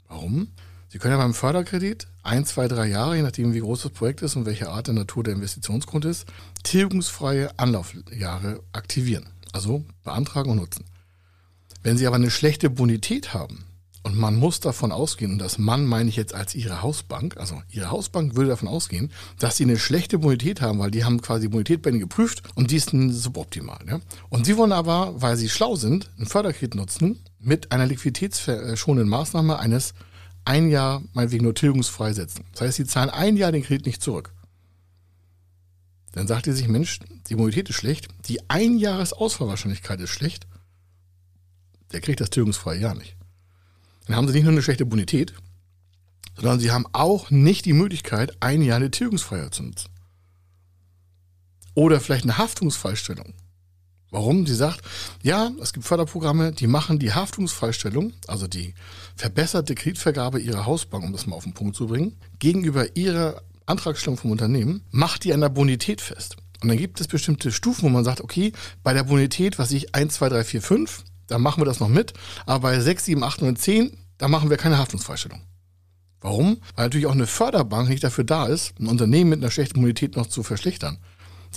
Warum? 0.08 0.50
Sie 0.96 1.00
können 1.00 1.12
ja 1.12 1.18
beim 1.18 1.34
Förderkredit 1.34 2.08
ein, 2.24 2.46
zwei, 2.46 2.70
drei 2.70 2.88
Jahre, 2.88 3.18
je 3.18 3.22
nachdem 3.22 3.54
wie 3.54 3.60
groß 3.60 3.82
das 3.82 3.92
Projekt 3.92 4.22
ist 4.22 4.38
und 4.38 4.46
welche 4.46 4.70
Art 4.70 4.88
der 4.88 4.94
Natur 4.94 5.26
der 5.26 5.34
Investitionsgrund 5.34 6.06
ist, 6.06 6.26
tilgungsfreie 6.64 7.50
Anlaufjahre 7.60 8.62
aktivieren. 8.72 9.26
Also 9.52 9.84
beantragen 10.06 10.52
und 10.52 10.56
nutzen. 10.60 10.86
Wenn 11.84 11.98
Sie 11.98 12.08
aber 12.08 12.16
eine 12.16 12.32
schlechte 12.32 12.70
Bonität 12.70 13.34
haben 13.34 13.66
Und 14.04 14.18
man 14.18 14.38
muss 14.38 14.62
davon 14.62 14.94
ausgehen, 14.94 15.34
und 15.34 15.40
das 15.40 15.58
Mann 15.58 15.86
meine 15.86 16.08
ich 16.08 16.16
jetzt 16.16 16.34
als 16.34 16.56
ihre 16.56 16.82
Hausbank, 16.82 17.36
also 17.36 17.62
ihre 17.70 17.92
Hausbank 17.92 18.38
würde 18.38 18.52
davon 18.52 18.70
ausgehen, 18.70 19.12
dass 19.38 19.58
sie 19.58 19.64
eine 19.64 19.78
schlechte 19.78 20.20
Bonität 20.20 20.62
haben, 20.62 20.80
weil 20.80 20.92
die 20.92 21.04
haben 21.04 21.22
quasi 21.22 21.50
Bonität 21.50 21.82
bei 21.82 21.90
ihnen 21.90 22.00
geprüft 22.00 22.42
und 22.56 22.72
die 22.72 22.78
ist 22.78 22.92
suboptimal. 22.92 23.80
Ja? 23.86 24.00
Und 24.30 24.46
sie 24.46 24.56
wollen 24.56 24.72
aber, 24.72 25.22
weil 25.22 25.36
sie 25.36 25.50
schlau 25.50 25.76
sind, 25.76 26.10
ein 26.18 26.26
Förderkredit 26.26 26.76
nutzen 26.76 27.20
mit 27.38 27.74
einer 27.74 27.86
liquiditätsschonenden 27.86 29.10
Maßnahme 29.10 29.60
eines 29.60 29.94
ein 30.46 30.70
Jahr, 30.70 31.04
meinetwegen 31.14 31.44
nur 31.44 31.56
tilgungsfrei 31.56 32.14
setzen. 32.14 32.46
Das 32.52 32.62
heißt, 32.62 32.78
sie 32.78 32.86
zahlen 32.86 33.10
ein 33.10 33.38
Jahr 33.38 33.52
den 33.52 33.64
Kredit 33.64 33.86
nicht 33.86 34.02
zurück. 34.02 34.34
Dann 36.12 36.28
sagt 36.28 36.48
ihr 36.48 36.54
sich, 36.54 36.68
Mensch, 36.68 37.00
die 37.28 37.36
Bonität 37.36 37.70
ist 37.70 37.76
schlecht, 37.76 38.08
die 38.28 38.50
Einjahresausfallwahrscheinlichkeit 38.50 40.00
ist 40.00 40.12
schlecht, 40.12 40.48
der 41.92 42.00
kriegt 42.00 42.22
das 42.22 42.30
tilgungsfreie 42.30 42.80
Jahr 42.80 42.96
nicht. 42.96 43.18
Dann 44.08 44.16
haben 44.16 44.28
sie 44.28 44.34
nicht 44.34 44.44
nur 44.44 44.54
eine 44.54 44.62
schlechte 44.62 44.86
Bonität, 44.86 45.34
sondern 46.36 46.60
sie 46.60 46.72
haben 46.72 46.86
auch 46.94 47.32
nicht 47.32 47.66
die 47.66 47.74
Möglichkeit, 47.74 48.38
ein 48.40 48.62
Jahr 48.62 48.78
eine 48.78 48.92
Tilgungsfreiheit 48.92 49.54
zu 49.54 49.64
nutzen. 49.64 49.90
Oder 51.74 52.00
vielleicht 52.00 52.24
eine 52.24 52.38
Haftungsfreistellung. 52.38 53.34
Warum? 54.12 54.46
Sie 54.46 54.56
sagt, 54.56 54.82
ja, 55.24 55.52
es 55.62 55.74
gibt 55.74 55.86
Förderprogramme, 55.86 56.52
die 56.52 56.68
machen 56.68 57.00
die 57.00 57.14
Haftungsfreistellung, 57.14 58.14
also 58.28 58.48
die 58.48 58.74
verbesserte 59.16 59.76
Kreditvergabe 59.76 60.40
ihrer 60.40 60.66
Hausbank, 60.66 61.04
um 61.04 61.12
das 61.12 61.28
mal 61.28 61.36
auf 61.36 61.44
den 61.44 61.54
Punkt 61.54 61.76
zu 61.76 61.88
bringen, 61.88 62.16
gegenüber 62.40 62.96
ihrer 62.96 63.42
Antragstellung 63.66 64.18
vom 64.18 64.32
Unternehmen, 64.32 64.84
macht 64.92 65.24
die 65.24 65.34
an 65.34 65.42
der 65.42 65.50
Bonität 65.50 66.02
fest. 66.02 66.38
Und 66.62 66.70
dann 66.70 66.78
gibt 66.78 67.02
es 67.02 67.08
bestimmte 67.08 67.52
Stufen, 67.52 67.84
wo 67.84 67.90
man 67.90 68.04
sagt, 68.04 68.22
okay, 68.22 68.54
bei 68.84 68.94
der 68.94 69.04
Bonität, 69.04 69.60
was 69.60 69.72
ich 69.72 69.94
1, 69.94 70.14
2, 70.14 70.30
3, 70.30 70.44
4, 70.44 70.62
5, 70.62 71.04
da 71.28 71.38
machen 71.38 71.62
wir 71.62 71.66
das 71.66 71.80
noch 71.80 71.90
mit. 71.90 72.14
Aber 72.46 72.60
bei 72.70 72.80
6, 72.80 73.06
7, 73.06 73.24
8, 73.24 73.42
9, 73.42 73.56
10, 73.56 73.98
da 74.18 74.28
machen 74.28 74.50
wir 74.50 74.58
keine 74.58 74.78
Haftungsfreistellung. 74.78 75.42
Warum? 76.22 76.58
Weil 76.76 76.86
natürlich 76.86 77.06
auch 77.06 77.12
eine 77.12 77.28
Förderbank 77.28 77.90
nicht 77.90 78.04
dafür 78.04 78.24
da 78.24 78.48
ist, 78.48 78.80
ein 78.80 78.88
Unternehmen 78.88 79.30
mit 79.32 79.40
einer 79.42 79.52
schlechten 79.52 79.82
Bonität 79.82 80.16
noch 80.16 80.28
zu 80.28 80.44
verschlechtern. 80.44 80.98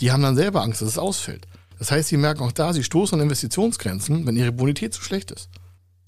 Die 0.01 0.13
haben 0.13 0.23
dann 0.23 0.37
selber 0.37 0.63
Angst, 0.63 0.83
dass 0.83 0.89
es 0.89 0.99
ausfällt. 0.99 1.47
Das 1.79 1.91
heißt, 1.91 2.09
sie 2.09 2.17
merken 2.17 2.43
auch 2.43 2.53
da, 2.53 2.73
sie 2.73 2.85
stoßen 2.85 3.19
an 3.19 3.23
Investitionsgrenzen, 3.25 4.27
wenn 4.27 4.37
ihre 4.37 4.53
Bonität 4.53 4.95
zu 4.95 5.03
schlecht 5.03 5.31
ist. 5.31 5.49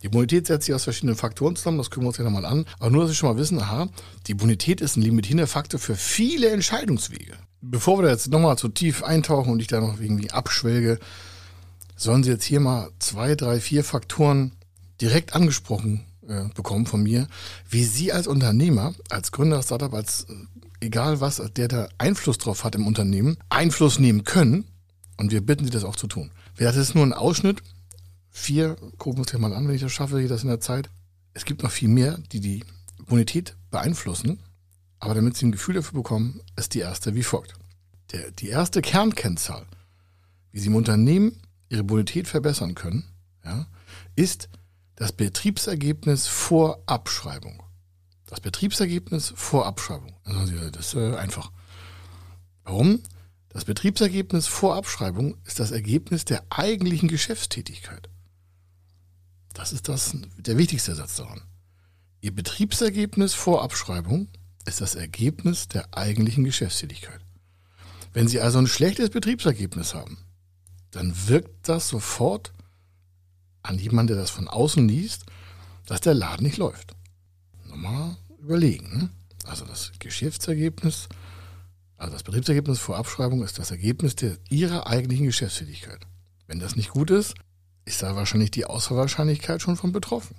Die 0.03 0.09
Bonität 0.09 0.47
setzt 0.47 0.67
sich 0.67 0.75
aus 0.75 0.85
verschiedenen 0.85 1.17
Faktoren 1.17 1.57
zusammen, 1.57 1.79
das 1.79 1.91
können 1.91 2.05
wir 2.05 2.09
uns 2.09 2.17
ja 2.17 2.25
nochmal 2.25 2.47
an. 2.47 2.65
Aber 2.79 2.91
nur, 2.91 3.03
dass 3.03 3.11
Sie 3.11 3.17
schon 3.17 3.29
mal 3.29 3.37
wissen, 3.37 3.61
aha, 3.61 3.89
die 4.27 4.35
Bonität 4.35 4.81
ist 4.81 4.97
ein 4.97 5.03
limitierender 5.03 5.47
Faktor 5.47 5.79
für 5.79 5.95
viele 5.95 6.49
Entscheidungswege. 6.51 7.35
Bevor 7.61 7.99
wir 7.99 8.05
da 8.05 8.11
jetzt 8.11 8.29
nochmal 8.29 8.57
zu 8.57 8.69
tief 8.69 9.03
eintauchen 9.03 9.53
und 9.53 9.61
ich 9.61 9.67
da 9.67 9.81
noch 9.81 10.01
irgendwie 10.01 10.31
abschwelge, 10.31 10.99
sollen 11.97 12.25
Sie 12.25 12.31
jetzt 12.31 12.45
hier 12.45 12.61
mal 12.61 12.91
zwei, 12.99 13.35
drei, 13.35 13.61
vier 13.61 13.85
Faktoren 13.85 14.53
direkt 15.03 15.35
angesprochen 15.35 16.07
äh, 16.27 16.45
bekommen 16.55 16.87
von 16.87 17.03
mir, 17.03 17.29
wie 17.69 17.85
Sie 17.85 18.11
als 18.11 18.27
Unternehmer, 18.27 18.95
als 19.11 19.33
Gründer, 19.33 19.63
Startup, 19.63 19.93
als 19.93 20.25
äh, 20.25 20.87
egal 20.87 21.21
was, 21.21 21.43
der 21.57 21.69
da 21.69 21.89
Einfluss 21.99 22.39
drauf 22.39 22.65
hat 22.65 22.75
im 22.75 22.87
Unternehmen, 22.87 23.37
Einfluss 23.51 23.99
nehmen 23.99 24.25
können. 24.25 24.65
Und 25.21 25.33
wir 25.33 25.45
bitten 25.45 25.67
Sie 25.67 25.71
das 25.71 25.85
auch 25.85 25.97
zu 25.97 26.07
tun. 26.07 26.31
Das 26.57 26.77
ist 26.77 26.95
nur 26.95 27.05
ein 27.05 27.13
Ausschnitt. 27.13 27.63
Vier, 28.31 28.77
gucken 28.97 29.19
wir 29.19 29.21
uns 29.21 29.33
ja 29.33 29.39
mal 29.39 29.53
an, 29.53 29.69
wenn 29.69 29.75
ich 29.75 29.83
das 29.83 29.93
schaffe, 29.93 30.27
das 30.27 30.45
in 30.45 30.49
der 30.49 30.61
Zeit. 30.61 30.89
Es 31.35 31.45
gibt 31.45 31.63
noch 31.63 31.71
viel 31.71 31.91
mehr, 31.91 32.17
die 32.33 32.41
die 32.41 32.65
Bonität 33.05 33.55
beeinflussen. 33.71 34.43
Aber 34.99 35.13
damit 35.15 35.37
Sie 35.37 35.45
ein 35.45 35.53
Gefühl 35.53 35.75
dafür 35.75 35.99
bekommen, 35.99 36.41
ist 36.57 36.73
die 36.73 36.79
erste 36.79 37.15
wie 37.15 37.23
folgt. 37.23 37.53
Der, 38.13 38.31
die 38.31 38.49
erste 38.49 38.81
Kernkennzahl, 38.81 39.67
wie 40.53 40.61
Sie 40.61 40.69
im 40.69 40.75
Unternehmen 40.75 41.37
ihre 41.69 41.85
Bonität 41.85 42.27
verbessern 42.27 42.75
können, 42.75 43.05
ja, 43.45 43.67
ist 44.17 44.49
das 44.97 45.13
Betriebsergebnis 45.13 46.29
vor 46.29 46.83
Abschreibung. 46.87 47.63
Das 48.25 48.41
Betriebsergebnis 48.41 49.35
vor 49.37 49.67
Abschreibung. 49.67 50.15
Das 50.25 50.87
ist 50.87 50.95
äh, 50.95 51.15
einfach. 51.17 51.53
Warum? 52.65 53.03
Das 53.51 53.65
Betriebsergebnis 53.65 54.47
vor 54.47 54.77
Abschreibung 54.77 55.37
ist 55.45 55.59
das 55.59 55.73
Ergebnis 55.73 56.25
der 56.25 56.45
eigentlichen 56.51 57.09
Geschäftstätigkeit. 57.09 58.09
Das 59.53 59.73
ist 59.73 59.89
das, 59.89 60.17
der 60.39 60.57
wichtigste 60.57 60.95
Satz 60.95 61.17
daran. 61.17 61.43
Ihr 62.21 62.35
Betriebsergebnis 62.35 63.35
vor 63.35 63.63
Abschreibung 63.63 64.29
ist 64.67 64.81
das 64.81 64.95
Ergebnis 64.95 65.67
der 65.67 65.93
eigentlichen 65.93 66.45
Geschäftstätigkeit. 66.45 67.21
Wenn 68.13 68.29
Sie 68.29 68.41
also 68.41 68.59
ein 68.59 68.69
schlechtes 68.69 69.11
Betriebsergebnis 69.11 69.95
haben, 69.95 70.19
dann 70.93 71.13
wirkt 71.29 71.69
das 71.69 71.89
sofort 71.89 72.53
an 73.63 73.79
jemanden, 73.79 74.15
der 74.15 74.17
das 74.17 74.31
von 74.31 74.49
außen 74.49 74.87
liest, 74.89 75.27
dass 75.87 76.01
der 76.01 76.15
Laden 76.15 76.45
nicht 76.45 76.57
läuft. 76.57 76.95
Nochmal 77.67 78.17
überlegen. 78.39 78.97
Ne? 78.97 79.11
Also 79.45 79.65
das 79.65 79.93
Geschäftsergebnis, 79.99 81.09
also 82.01 82.15
das 82.15 82.23
Betriebsergebnis 82.23 82.79
vor 82.79 82.97
Abschreibung 82.97 83.45
ist 83.45 83.59
das 83.59 83.71
Ergebnis 83.71 84.17
der 84.17 84.39
ihrer 84.49 84.87
eigentlichen 84.87 85.27
Geschäftstätigkeit. 85.27 86.01
Wenn 86.47 86.59
das 86.59 86.75
nicht 86.75 86.89
gut 86.89 87.11
ist, 87.11 87.35
ist 87.85 88.03
da 88.03 88.17
wahrscheinlich 88.17 88.51
die 88.51 88.65
Ausfallwahrscheinlichkeit 88.65 89.61
schon 89.61 89.77
von 89.77 89.93
betroffen. 89.93 90.37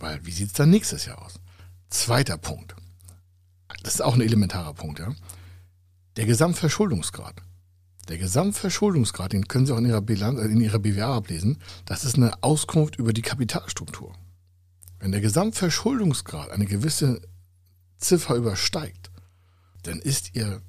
Weil 0.00 0.26
wie 0.26 0.32
sieht 0.32 0.48
es 0.48 0.52
dann 0.54 0.70
nächstes 0.70 1.06
Jahr 1.06 1.22
aus? 1.22 1.34
Zweiter 1.90 2.38
Punkt. 2.38 2.74
Das 3.84 3.94
ist 3.94 4.00
auch 4.00 4.14
ein 4.14 4.20
elementarer 4.20 4.74
Punkt, 4.74 4.98
ja. 4.98 5.14
Der 6.16 6.26
Gesamtverschuldungsgrad. 6.26 7.36
Der 8.08 8.18
Gesamtverschuldungsgrad, 8.18 9.32
den 9.32 9.46
können 9.46 9.66
Sie 9.66 9.72
auch 9.72 9.78
in 9.78 9.86
Ihrer, 9.86 10.00
Bilanz, 10.00 10.40
in 10.40 10.60
Ihrer 10.60 10.80
BWA 10.80 11.16
ablesen, 11.16 11.58
das 11.84 12.04
ist 12.04 12.16
eine 12.16 12.42
Auskunft 12.42 12.96
über 12.96 13.12
die 13.12 13.22
Kapitalstruktur. 13.22 14.12
Wenn 14.98 15.12
der 15.12 15.20
Gesamtverschuldungsgrad 15.20 16.50
eine 16.50 16.66
gewisse 16.66 17.20
Ziffer 17.96 18.34
übersteigt, 18.34 19.12
dann 19.86 20.00
ist 20.00 20.34
Ihr 20.34 20.60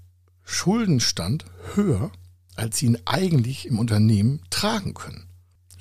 Schuldenstand 0.43 1.45
höher, 1.73 2.11
als 2.55 2.77
Sie 2.77 2.85
ihn 2.85 2.97
eigentlich 3.05 3.67
im 3.67 3.79
Unternehmen 3.79 4.41
tragen 4.49 4.93
können. 4.93 5.27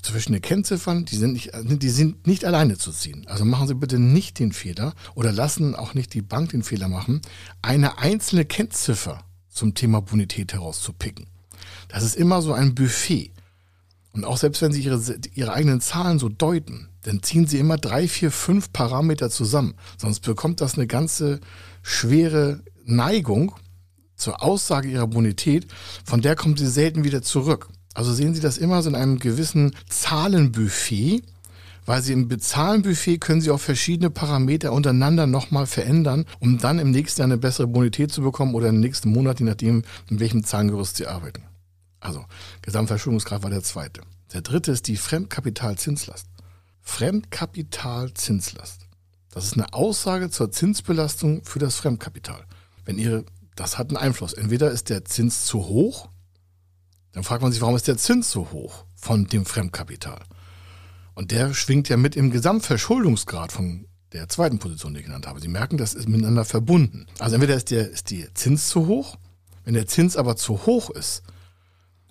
Zwischen 0.03 0.33
den 0.33 0.43
Kennziffern, 0.43 1.07
die 1.07 1.17
sind, 1.17 1.33
nicht, 1.33 1.51
die 1.55 1.89
sind 1.89 2.27
nicht 2.27 2.45
alleine 2.45 2.77
zu 2.77 2.93
ziehen. 2.93 3.27
Also 3.27 3.45
machen 3.45 3.69
Sie 3.69 3.75
bitte 3.75 3.99
nicht 3.99 4.39
den 4.39 4.53
Fehler 4.53 4.95
oder 5.15 5.33
lassen 5.33 5.75
auch 5.75 5.95
nicht 5.95 6.13
die 6.13 6.21
Bank 6.21 6.51
den 6.51 6.63
Fehler 6.63 6.89
machen, 6.89 7.23
eine 7.63 7.99
einzelne 7.99 8.45
Kennziffer 8.45 9.25
zum 9.49 9.75
Thema 9.75 10.03
Bonität 10.03 10.53
herauszupicken. 10.53 11.27
Das 11.89 12.03
ist 12.03 12.17
immer 12.17 12.43
so 12.43 12.53
ein 12.53 12.75
Buffet. 12.75 13.31
Und 14.13 14.25
auch 14.25 14.37
selbst 14.37 14.63
wenn 14.63 14.73
Sie 14.73 14.83
Ihre, 14.83 15.01
Ihre 15.35 15.53
eigenen 15.53 15.81
Zahlen 15.81 16.19
so 16.19 16.29
deuten, 16.29 16.89
dann 17.03 17.23
ziehen 17.23 17.47
Sie 17.47 17.59
immer 17.59 17.79
drei, 17.79 18.07
vier, 18.07 18.31
fünf 18.31 18.73
Parameter 18.73 19.31
zusammen. 19.31 19.75
Sonst 19.97 20.21
bekommt 20.21 20.61
das 20.61 20.75
eine 20.75 20.87
ganze 20.87 21.41
schwere 21.83 22.63
Neigung 22.85 23.55
zur 24.17 24.43
Aussage 24.43 24.89
Ihrer 24.89 25.07
Bonität, 25.07 25.67
von 26.05 26.21
der 26.21 26.37
kommen 26.37 26.57
Sie 26.57 26.69
selten 26.69 27.05
wieder 27.05 27.23
zurück. 27.23 27.69
Also 27.95 28.13
sehen 28.13 28.35
Sie 28.35 28.41
das 28.41 28.59
immer 28.59 28.83
so 28.83 28.89
in 28.89 28.97
einem 28.97 29.19
gewissen 29.19 29.75
Zahlenbuffet, 29.89 31.23
weil 31.87 32.03
Sie 32.03 32.13
im 32.13 32.29
Bezahlenbuffet 32.29 33.19
können 33.19 33.41
Sie 33.41 33.51
auch 33.51 33.61
verschiedene 33.61 34.11
Parameter 34.11 34.73
untereinander 34.73 35.27
nochmal 35.27 35.67
verändern, 35.67 36.25
um 36.41 36.59
dann 36.59 36.79
im 36.79 36.91
nächsten 36.91 37.21
Jahr 37.21 37.27
eine 37.27 37.39
bessere 37.39 37.67
Bonität 37.67 38.13
zu 38.13 38.23
bekommen 38.23 38.55
oder 38.55 38.69
im 38.69 38.81
nächsten 38.81 39.11
Monat, 39.11 39.41
je 39.41 39.47
nachdem, 39.47 39.83
in 40.09 40.21
welchem 40.21 40.45
Zahlengerüst 40.45 40.97
Sie 40.97 41.07
arbeiten. 41.07 41.43
Also 42.01 42.25
Gesamtverschuldungsgrad 42.63 43.43
war 43.43 43.51
der 43.51 43.63
zweite. 43.63 44.03
Der 44.33 44.43
dritte 44.43 44.73
ist 44.73 44.89
die 44.89 44.97
Fremdkapitalzinslast. 44.97 46.27
Fremdkapitalzinslast. 46.83 48.81
Das 49.31 49.45
ist 49.45 49.55
eine 49.55 49.73
Aussage 49.73 50.31
zur 50.31 50.51
Zinsbelastung 50.51 51.45
für 51.45 51.59
das 51.59 51.77
Fremdkapital. 51.77 52.45
Wenn 52.85 52.99
ihr, 52.99 53.25
das 53.57 53.79
hat 53.79 53.89
einen 53.89 53.97
Einfluss. 53.97 54.33
Entweder 54.33 54.71
ist 54.71 54.91
der 54.91 55.05
Zins 55.05 55.45
zu 55.45 55.67
hoch, 55.67 56.09
dann 57.13 57.25
fragt 57.25 57.43
man 57.43 57.53
sich, 57.53 57.61
warum 57.61 57.77
ist 57.77 57.89
der 57.89 57.97
Zins 57.97 58.31
so 58.31 58.51
hoch 58.51 58.85
von 58.97 59.27
dem 59.27 59.47
Fremdkapital? 59.47 60.21
Und 61.15 61.31
der 61.31 61.55
schwingt 61.55 61.89
ja 61.89 61.97
mit 61.97 62.17
im 62.17 62.31
Gesamtverschuldungsgrad 62.31 63.53
von 63.53 63.87
der 64.13 64.29
zweiten 64.29 64.59
Position, 64.59 64.95
die 64.95 65.01
ich 65.01 65.07
genannt 65.07 65.27
habe. 65.27 65.41
Sie 65.41 65.49
merken, 65.49 65.77
das 65.77 65.95
ist 65.95 66.09
miteinander 66.09 66.45
verbunden. 66.45 67.07
Also 67.19 67.37
entweder 67.37 67.55
ist 67.55 67.71
der, 67.71 67.91
ist 67.91 68.11
der 68.11 68.35
Zins 68.35 68.69
zu 68.69 68.87
hoch, 68.87 69.17
wenn 69.65 69.75
der 69.75 69.87
Zins 69.87 70.17
aber 70.17 70.37
zu 70.37 70.67
hoch 70.67 70.91
ist, 70.91 71.23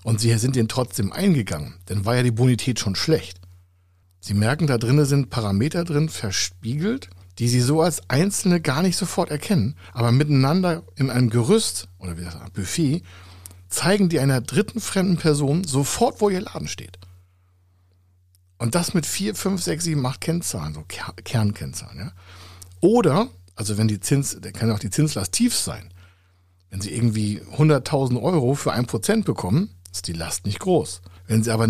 und 0.04 0.20
sie 0.20 0.38
sind 0.38 0.56
den 0.56 0.68
trotzdem 0.68 1.14
eingegangen, 1.14 1.76
dann 1.86 2.06
war 2.06 2.16
ja 2.16 2.24
die 2.24 2.32
Bonität 2.32 2.80
schon 2.80 2.96
schlecht. 2.96 3.40
Sie 4.20 4.34
merken, 4.34 4.68
da 4.68 4.78
drinnen 4.78 5.06
sind 5.06 5.30
Parameter 5.30 5.84
drin 5.84 6.10
verspiegelt, 6.10 7.10
die 7.40 7.48
Sie 7.48 7.62
so 7.62 7.82
als 7.82 8.10
Einzelne 8.10 8.62
gar 8.62 8.82
nicht 8.82 8.98
sofort 8.98 9.30
erkennen, 9.30 9.76
aber 9.94 10.12
miteinander 10.12 10.84
in 10.96 11.10
einem 11.10 11.30
Gerüst 11.30 11.88
oder 12.00 12.18
wie 12.18 12.24
gesagt, 12.24 12.54
Buffet 12.54 13.02
zeigen 13.70 14.10
die 14.10 14.20
einer 14.20 14.42
dritten 14.42 14.80
fremden 14.80 15.18
Person 15.18 15.64
sofort, 15.64 16.22
wo 16.22 16.30
ihr 16.30 16.42
Laden 16.42 16.68
steht. 16.68 17.00
Und 18.60 18.76
das 18.76 18.94
mit 18.94 19.06
vier, 19.06 19.36
fünf, 19.36 19.62
sechs, 19.62 19.84
sieben, 19.84 20.06
acht 20.06 20.22
Kennzahlen, 20.22 20.74
so 20.74 20.86
Kernkennzahlen. 21.24 21.98
Ja? 21.98 22.12
Oder, 22.80 23.28
also 23.56 23.78
wenn 23.78 23.88
die 23.88 24.00
Zins, 24.00 24.40
der 24.40 24.52
kann 24.52 24.72
auch 24.72 24.80
die 24.80 24.92
Zinslast 24.92 25.34
tief 25.34 25.56
sein. 25.56 25.90
Wenn 26.70 26.82
Sie 26.82 26.94
irgendwie 26.94 27.42
100.000 27.42 28.22
Euro 28.22 28.56
für 28.56 28.72
ein 28.72 28.86
Prozent 28.86 29.26
bekommen, 29.26 29.70
ist 29.92 30.08
die 30.08 30.14
Last 30.14 30.46
nicht 30.46 30.60
groß. 30.60 31.02
Wenn 31.28 31.44
Sie 31.44 31.52
aber 31.52 31.68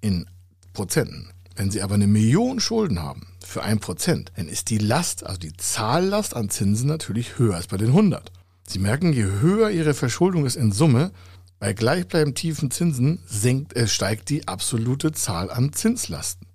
in 0.00 0.26
Prozenten, 0.72 1.30
Wenn 1.60 1.70
Sie 1.70 1.82
aber 1.82 1.96
eine 1.96 2.06
Million 2.06 2.58
Schulden 2.58 3.02
haben 3.02 3.26
für 3.44 3.62
ein 3.62 3.80
Prozent, 3.80 4.32
dann 4.36 4.48
ist 4.48 4.70
die 4.70 4.78
Last, 4.78 5.26
also 5.26 5.38
die 5.38 5.52
Zahllast 5.52 6.34
an 6.34 6.48
Zinsen 6.48 6.88
natürlich 6.88 7.38
höher 7.38 7.56
als 7.56 7.66
bei 7.66 7.76
den 7.76 7.88
100. 7.88 8.32
Sie 8.66 8.78
merken, 8.78 9.12
je 9.12 9.24
höher 9.24 9.68
Ihre 9.68 9.92
Verschuldung 9.92 10.46
ist 10.46 10.56
in 10.56 10.72
Summe, 10.72 11.12
bei 11.58 11.74
gleichbleibend 11.74 12.38
tiefen 12.38 12.70
Zinsen 12.70 13.18
senkt, 13.26 13.76
äh, 13.76 13.88
steigt 13.88 14.30
die 14.30 14.48
absolute 14.48 15.12
Zahl 15.12 15.50
an 15.50 15.74
Zinslasten. 15.74 16.46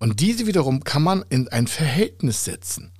Und 0.00 0.18
diese 0.18 0.48
wiederum 0.48 0.82
kann 0.82 1.04
man 1.04 1.24
in 1.28 1.46
ein 1.46 1.68
Verhältnis 1.68 2.44
setzen 2.44 2.90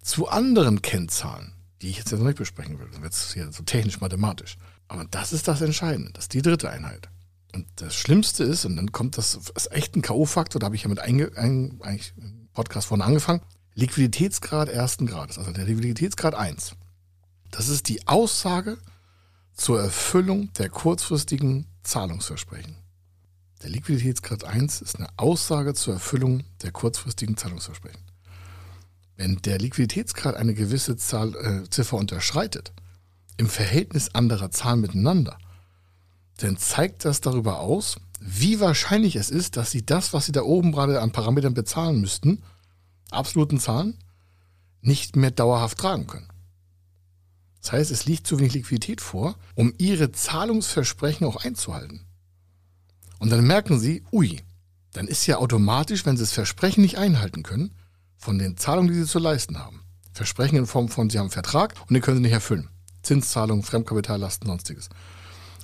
zu 0.00 0.28
anderen 0.28 0.80
Kennzahlen, 0.80 1.52
die 1.82 1.90
ich 1.90 1.98
jetzt 1.98 2.10
noch 2.12 2.20
nicht 2.20 2.38
besprechen 2.38 2.78
will. 2.78 2.88
Das 2.90 3.02
wird 3.02 3.14
hier 3.34 3.52
so 3.52 3.62
technisch-mathematisch. 3.62 4.56
Aber 4.88 5.04
das 5.04 5.34
ist 5.34 5.48
das 5.48 5.60
Entscheidende. 5.60 6.12
Das 6.14 6.24
ist 6.24 6.32
die 6.32 6.40
dritte 6.40 6.70
Einheit. 6.70 7.10
Und 7.54 7.66
das 7.76 7.94
Schlimmste 7.94 8.42
ist, 8.42 8.64
und 8.64 8.76
dann 8.76 8.90
kommt 8.90 9.16
das, 9.16 9.38
das 9.54 9.66
ist 9.66 9.72
echt 9.72 9.94
ein 9.94 10.02
K.O.-Faktor, 10.02 10.58
da 10.58 10.66
habe 10.66 10.74
ich 10.74 10.82
ja 10.82 10.88
mit 10.88 10.98
einge, 10.98 11.30
ein, 11.36 11.78
eigentlich 11.82 12.12
im 12.16 12.48
Podcast 12.52 12.88
vorne 12.88 13.04
angefangen, 13.04 13.42
Liquiditätsgrad 13.74 14.68
ersten 14.68 15.06
Grades, 15.06 15.38
also 15.38 15.52
der 15.52 15.64
Liquiditätsgrad 15.64 16.34
1. 16.34 16.72
Das 17.52 17.68
ist 17.68 17.88
die 17.88 18.06
Aussage 18.08 18.78
zur 19.52 19.80
Erfüllung 19.80 20.52
der 20.54 20.68
kurzfristigen 20.68 21.66
Zahlungsversprechen. 21.84 22.76
Der 23.62 23.70
Liquiditätsgrad 23.70 24.44
1 24.44 24.82
ist 24.82 24.96
eine 24.96 25.08
Aussage 25.16 25.74
zur 25.74 25.94
Erfüllung 25.94 26.42
der 26.62 26.72
kurzfristigen 26.72 27.36
Zahlungsversprechen. 27.36 28.02
Wenn 29.16 29.36
der 29.42 29.58
Liquiditätsgrad 29.58 30.34
eine 30.34 30.54
gewisse 30.54 30.96
Zahl, 30.96 31.36
äh, 31.36 31.70
Ziffer 31.70 31.96
unterschreitet, 31.98 32.72
im 33.36 33.48
Verhältnis 33.48 34.12
anderer 34.12 34.50
Zahlen 34.50 34.80
miteinander, 34.80 35.38
dann 36.38 36.56
zeigt 36.56 37.04
das 37.04 37.20
darüber 37.20 37.60
aus, 37.60 37.96
wie 38.20 38.60
wahrscheinlich 38.60 39.16
es 39.16 39.30
ist, 39.30 39.56
dass 39.56 39.70
Sie 39.70 39.84
das, 39.84 40.12
was 40.12 40.26
Sie 40.26 40.32
da 40.32 40.42
oben 40.42 40.72
gerade 40.72 41.00
an 41.00 41.12
Parametern 41.12 41.54
bezahlen 41.54 42.00
müssten, 42.00 42.42
absoluten 43.10 43.60
Zahlen, 43.60 43.98
nicht 44.80 45.16
mehr 45.16 45.30
dauerhaft 45.30 45.78
tragen 45.78 46.06
können. 46.06 46.28
Das 47.60 47.72
heißt, 47.72 47.90
es 47.90 48.04
liegt 48.04 48.26
zu 48.26 48.38
wenig 48.38 48.54
Liquidität 48.54 49.00
vor, 49.00 49.36
um 49.54 49.72
Ihre 49.78 50.12
Zahlungsversprechen 50.12 51.26
auch 51.26 51.36
einzuhalten. 51.36 52.06
Und 53.18 53.30
dann 53.30 53.46
merken 53.46 53.80
sie, 53.80 54.02
ui, 54.12 54.42
dann 54.92 55.08
ist 55.08 55.26
ja 55.26 55.38
automatisch, 55.38 56.04
wenn 56.04 56.16
sie 56.16 56.22
das 56.22 56.32
Versprechen 56.32 56.82
nicht 56.82 56.98
einhalten 56.98 57.42
können, 57.42 57.72
von 58.18 58.38
den 58.38 58.56
Zahlungen, 58.56 58.92
die 58.92 58.98
sie 58.98 59.06
zu 59.06 59.18
leisten 59.18 59.58
haben. 59.58 59.82
Versprechen 60.12 60.56
in 60.56 60.66
Form 60.66 60.88
von, 60.88 61.10
sie 61.10 61.18
haben 61.18 61.24
einen 61.24 61.30
Vertrag 61.30 61.74
und 61.88 61.94
den 61.94 62.02
können 62.02 62.18
sie 62.18 62.22
nicht 62.22 62.32
erfüllen. 62.32 62.68
Zinszahlungen, 63.02 63.62
Fremdkapitallasten, 63.62 64.46
sonstiges. 64.46 64.88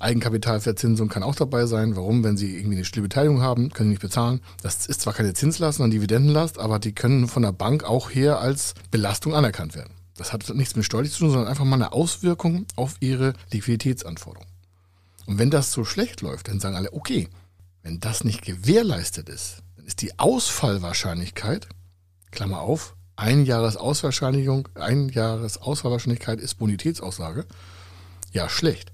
Eigenkapitalverzinsung 0.01 1.09
kann 1.09 1.23
auch 1.23 1.35
dabei 1.35 1.67
sein. 1.67 1.97
Warum? 1.97 2.25
Wenn 2.25 2.37
Sie 2.37 2.57
irgendwie 2.57 2.77
eine 2.77 2.85
stille 2.85 3.03
Beteiligung 3.03 3.43
haben, 3.43 3.71
können 3.71 3.89
Sie 3.89 3.95
nicht 3.95 4.03
bezahlen. 4.03 4.41
Das 4.63 4.87
ist 4.87 5.03
zwar 5.03 5.13
keine 5.13 5.35
Zinslast, 5.35 5.79
sondern 5.79 5.93
Dividendenlast, 5.93 6.59
aber 6.59 6.79
die 6.79 6.95
können 6.95 7.29
von 7.29 7.43
der 7.43 7.53
Bank 7.53 7.85
auch 7.85 8.11
her 8.11 8.41
als 8.41 8.75
Belastung 8.91 9.35
anerkannt 9.35 9.75
werden. 9.75 9.95
Das 10.17 10.33
hat 10.33 10.49
nichts 10.55 10.77
mit 10.77 10.85
steuerlich 10.85 11.13
zu 11.13 11.21
tun, 11.21 11.31
sondern 11.31 11.49
einfach 11.49 11.65
mal 11.65 11.77
eine 11.77 11.93
Auswirkung 11.93 12.67
auf 12.77 12.97
Ihre 13.01 13.35
Liquiditätsanforderungen. 13.53 14.53
Und 15.27 15.39
wenn 15.39 15.51
das 15.51 15.73
so 15.73 15.85
schlecht 15.85 16.23
läuft, 16.23 16.49
dann 16.49 16.61
sagen 16.61 16.77
alle, 16.77 16.93
okay, 16.93 17.29
wenn 17.83 18.01
das 18.01 18.25
nicht 18.25 18.43
gewährleistet 18.43 19.29
ist, 19.29 19.63
dann 19.77 19.87
ist 19.87 20.03
die 20.03 20.19
Ausfallwahrscheinlichkeit, 20.19 21.69
Klammer 22.31 22.61
auf, 22.61 22.97
ein 23.17 23.45
Jahres 23.45 23.77
ein 24.75 25.09
Jahres 25.11 25.59
ist 26.41 26.55
Bonitätsaussage, 26.57 27.47
ja 28.33 28.49
schlecht. 28.49 28.93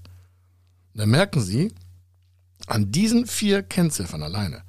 Dann 0.97 1.09
merken 1.09 1.41
Sie, 1.41 1.71
an 2.65 2.91
diesen 2.91 3.27
vier 3.27 3.61
Kennziffern 3.61 4.23
alleine 4.23 4.63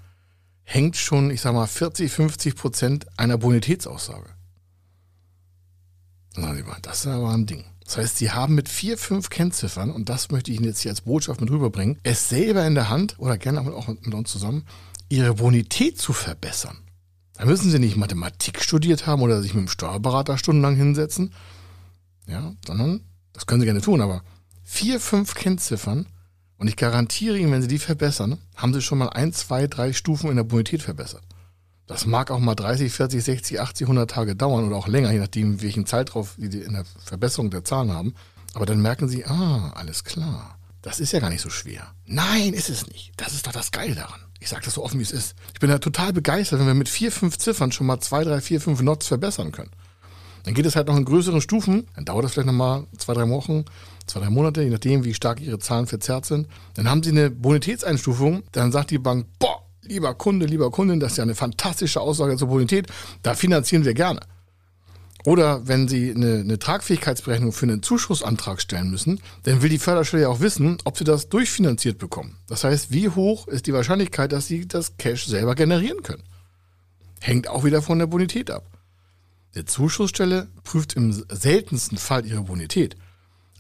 hängt 0.63 0.97
schon, 0.97 1.31
ich 1.31 1.41
sag 1.41 1.55
mal, 1.55 1.67
40, 1.67 2.13
50 2.13 2.55
Prozent 2.55 3.07
einer 3.19 3.39
Bonitätsaussage. 3.39 4.29
Dann 6.35 6.45
sagen 6.45 6.57
Sie 6.59 6.63
mal, 6.65 6.79
das 6.83 7.01
ist 7.01 7.07
aber 7.07 7.31
ein 7.31 7.47
Ding. 7.47 7.65
Das 7.83 7.97
heißt, 7.97 8.19
Sie 8.19 8.31
haben 8.31 8.55
mit 8.55 8.69
vier, 8.69 8.99
fünf 8.99 9.31
Kennziffern, 9.31 9.91
und 9.91 10.11
das 10.11 10.31
möchte 10.31 10.51
ich 10.51 10.59
Ihnen 10.59 10.67
jetzt 10.67 10.81
hier 10.81 10.91
als 10.91 11.01
Botschaft 11.01 11.41
mit 11.41 11.51
rüberbringen, 11.51 11.99
es 12.03 12.29
selber 12.29 12.67
in 12.67 12.75
der 12.75 12.91
Hand 12.91 13.19
oder 13.19 13.39
gerne 13.39 13.63
auch 13.63 13.89
mit 13.89 14.13
uns 14.13 14.31
zusammen, 14.31 14.67
Ihre 15.09 15.35
Bonität 15.35 15.99
zu 15.99 16.13
verbessern. 16.13 16.77
Da 17.33 17.47
müssen 17.47 17.71
Sie 17.71 17.79
nicht 17.79 17.97
Mathematik 17.97 18.63
studiert 18.63 19.07
haben 19.07 19.23
oder 19.23 19.41
sich 19.41 19.55
mit 19.55 19.63
dem 19.63 19.69
Steuerberater 19.69 20.37
stundenlang 20.37 20.77
hinsetzen, 20.77 21.33
ja, 22.27 22.53
sondern, 22.67 23.01
das 23.33 23.47
können 23.47 23.63
Sie 23.63 23.67
gerne 23.67 23.81
tun, 23.81 24.03
aber 24.03 24.23
vier, 24.63 25.01
fünf 25.01 25.35
Kennziffern, 25.35 26.07
und 26.59 26.69
ich 26.69 26.77
garantiere 26.77 27.39
Ihnen, 27.39 27.53
wenn 27.53 27.63
Sie 27.63 27.69
die 27.69 27.79
verbessern, 27.79 28.39
haben 28.57 28.75
Sie 28.75 28.83
schon 28.83 28.99
mal 28.99 29.11
ein, 29.11 29.33
zwei, 29.33 29.67
drei 29.67 29.93
Stufen 29.93 30.31
in 30.31 30.37
der 30.37 30.45
Bonität 30.45 30.83
verbessert. 30.83 31.23
Das 31.87 32.05
mag 32.05 32.31
auch 32.31 32.41
mal 32.41 32.55
30, 32.55 32.93
40, 32.93 33.25
60, 33.25 33.61
80, 33.61 33.87
100 33.87 34.11
Tage 34.11 34.37
dauern 34.37 34.67
oder 34.67 34.77
auch 34.77 34.89
länger, 34.89 35.11
je 35.11 35.21
nachdem, 35.21 35.63
welchen 35.63 35.87
Zeitraum 35.87 36.27
Sie 36.37 36.61
in 36.61 36.75
der 36.75 36.85
Verbesserung 37.03 37.51
der 37.51 37.65
Zahlen 37.65 37.93
haben. 37.93 38.15
Aber 38.53 38.67
dann 38.67 38.83
merken 38.83 39.09
Sie, 39.09 39.25
ah, 39.25 39.71
alles 39.71 40.05
klar. 40.05 40.59
Das 40.83 41.01
ist 41.01 41.13
ja 41.13 41.21
gar 41.21 41.31
nicht 41.31 41.41
so 41.41 41.51
schwer. 41.51 41.95
Nein, 42.05 42.53
ist 42.53 42.69
es 42.69 42.87
nicht. 42.87 43.13
Das 43.17 43.33
ist 43.33 43.47
doch 43.47 43.53
das 43.53 43.71
Geile 43.71 43.95
daran. 43.95 44.21
Ich 44.41 44.49
sage 44.49 44.65
das 44.65 44.75
so 44.75 44.85
offen, 44.85 44.99
wie 44.99 45.05
es 45.05 45.13
ist. 45.13 45.35
Ich 45.55 45.61
bin 45.61 45.71
ja 45.71 45.79
total 45.79 46.13
begeistert, 46.13 46.61
wenn 46.61 46.67
wir 46.67 46.75
mit 46.75 46.89
vier, 46.89 47.11
fünf 47.11 47.39
Ziffern 47.39 47.73
schon 47.73 47.87
mal 47.87 48.01
zwei, 48.01 48.23
drei, 48.23 48.41
vier, 48.41 48.61
fünf 48.61 48.81
Knots 48.81 49.07
verbessern 49.07 49.51
können. 49.53 49.71
Dann 50.45 50.55
geht 50.55 50.67
es 50.67 50.77
halt 50.77 50.87
noch 50.89 50.97
in 50.97 51.05
größeren 51.05 51.41
Stufen. 51.41 51.89
Dann 51.95 52.05
dauert 52.05 52.25
das 52.25 52.33
vielleicht 52.33 52.47
nochmal 52.47 52.87
zwei, 52.97 53.15
drei 53.15 53.29
Wochen, 53.29 53.65
zwei, 54.09 54.21
drei 54.21 54.31
Monate, 54.31 54.63
je 54.63 54.71
nachdem, 54.71 55.05
wie 55.05 55.15
stark 55.15 55.41
Ihre 55.41 55.59
Zahlen 55.59 55.87
verzerrt 55.87 56.27
sind. 56.27 56.49
Dann 56.75 56.89
haben 56.89 57.03
Sie 57.03 57.11
eine 57.11 57.31
Bonitätseinstufung. 57.31 58.43
Dann 58.53 58.73
sagt 58.73 58.91
die 58.91 58.99
Bank, 58.99 59.27
boah, 59.39 59.63
lieber 59.83 60.15
Kunde, 60.15 60.47
lieber 60.47 60.71
Kundin, 60.71 61.01
das 61.01 61.13
ist 61.13 61.19
ja 61.19 61.25
eine 61.25 61.35
fantastische 61.35 62.01
Aussage 62.01 62.37
zur 62.37 62.49
Bonität, 62.49 62.87
da 63.23 63.35
finanzieren 63.35 63.85
wir 63.85 63.95
gerne. 63.95 64.21
Oder 65.25 65.67
wenn 65.67 65.89
Sie 65.89 66.11
eine, 66.15 66.39
eine 66.39 66.59
Tragfähigkeitsberechnung 66.59 67.53
für 67.53 67.67
einen 67.67 67.83
Zuschussantrag 67.83 68.61
stellen 68.61 68.91
müssen, 68.91 69.21
dann 69.43 69.63
will 69.63 69.69
die 69.69 69.79
Förderstelle 69.79 70.23
ja 70.23 70.29
auch 70.29 70.41
wissen, 70.41 70.79
ob 70.85 70.97
Sie 70.97 71.05
das 71.05 71.29
durchfinanziert 71.29 71.99
bekommen. 71.99 72.37
Das 72.47 72.65
heißt, 72.65 72.93
wie 72.93 73.09
hoch 73.09 73.49
ist 73.49 73.67
die 73.67 73.73
Wahrscheinlichkeit, 73.73 74.33
dass 74.33 74.47
Sie 74.47 74.67
das 74.67 74.97
Cash 74.97 75.27
selber 75.27 75.55
generieren 75.55 76.03
können? 76.03 76.23
Hängt 77.21 77.49
auch 77.49 77.65
wieder 77.65 77.83
von 77.83 77.99
der 77.99 78.07
Bonität 78.07 78.51
ab. 78.51 78.65
Die 79.57 79.65
Zuschussstelle 79.65 80.49
prüft 80.63 80.95
im 80.95 81.13
seltensten 81.13 81.99
Fall 81.99 82.25
Ihre 82.25 82.43
Bonität. 82.43 82.97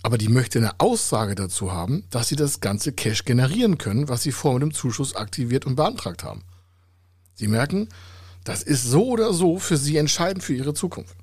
Aber 0.02 0.18
die 0.18 0.28
möchte 0.28 0.58
eine 0.58 0.78
Aussage 0.78 1.34
dazu 1.34 1.72
haben, 1.72 2.04
dass 2.10 2.28
sie 2.28 2.36
das 2.36 2.60
ganze 2.60 2.92
Cash 2.92 3.24
generieren 3.24 3.78
können, 3.78 4.08
was 4.08 4.22
sie 4.22 4.32
vor 4.32 4.54
mit 4.54 4.62
dem 4.62 4.72
Zuschuss 4.74 5.16
aktiviert 5.16 5.66
und 5.66 5.76
beantragt 5.76 6.24
haben. 6.24 6.42
Sie 7.34 7.48
merken, 7.48 7.88
das 8.44 8.62
ist 8.62 8.84
so 8.84 9.08
oder 9.08 9.32
so 9.32 9.58
für 9.58 9.76
sie 9.76 9.96
entscheidend 9.96 10.42
für 10.44 10.54
ihre 10.54 10.74
Zukunft. 10.74 11.16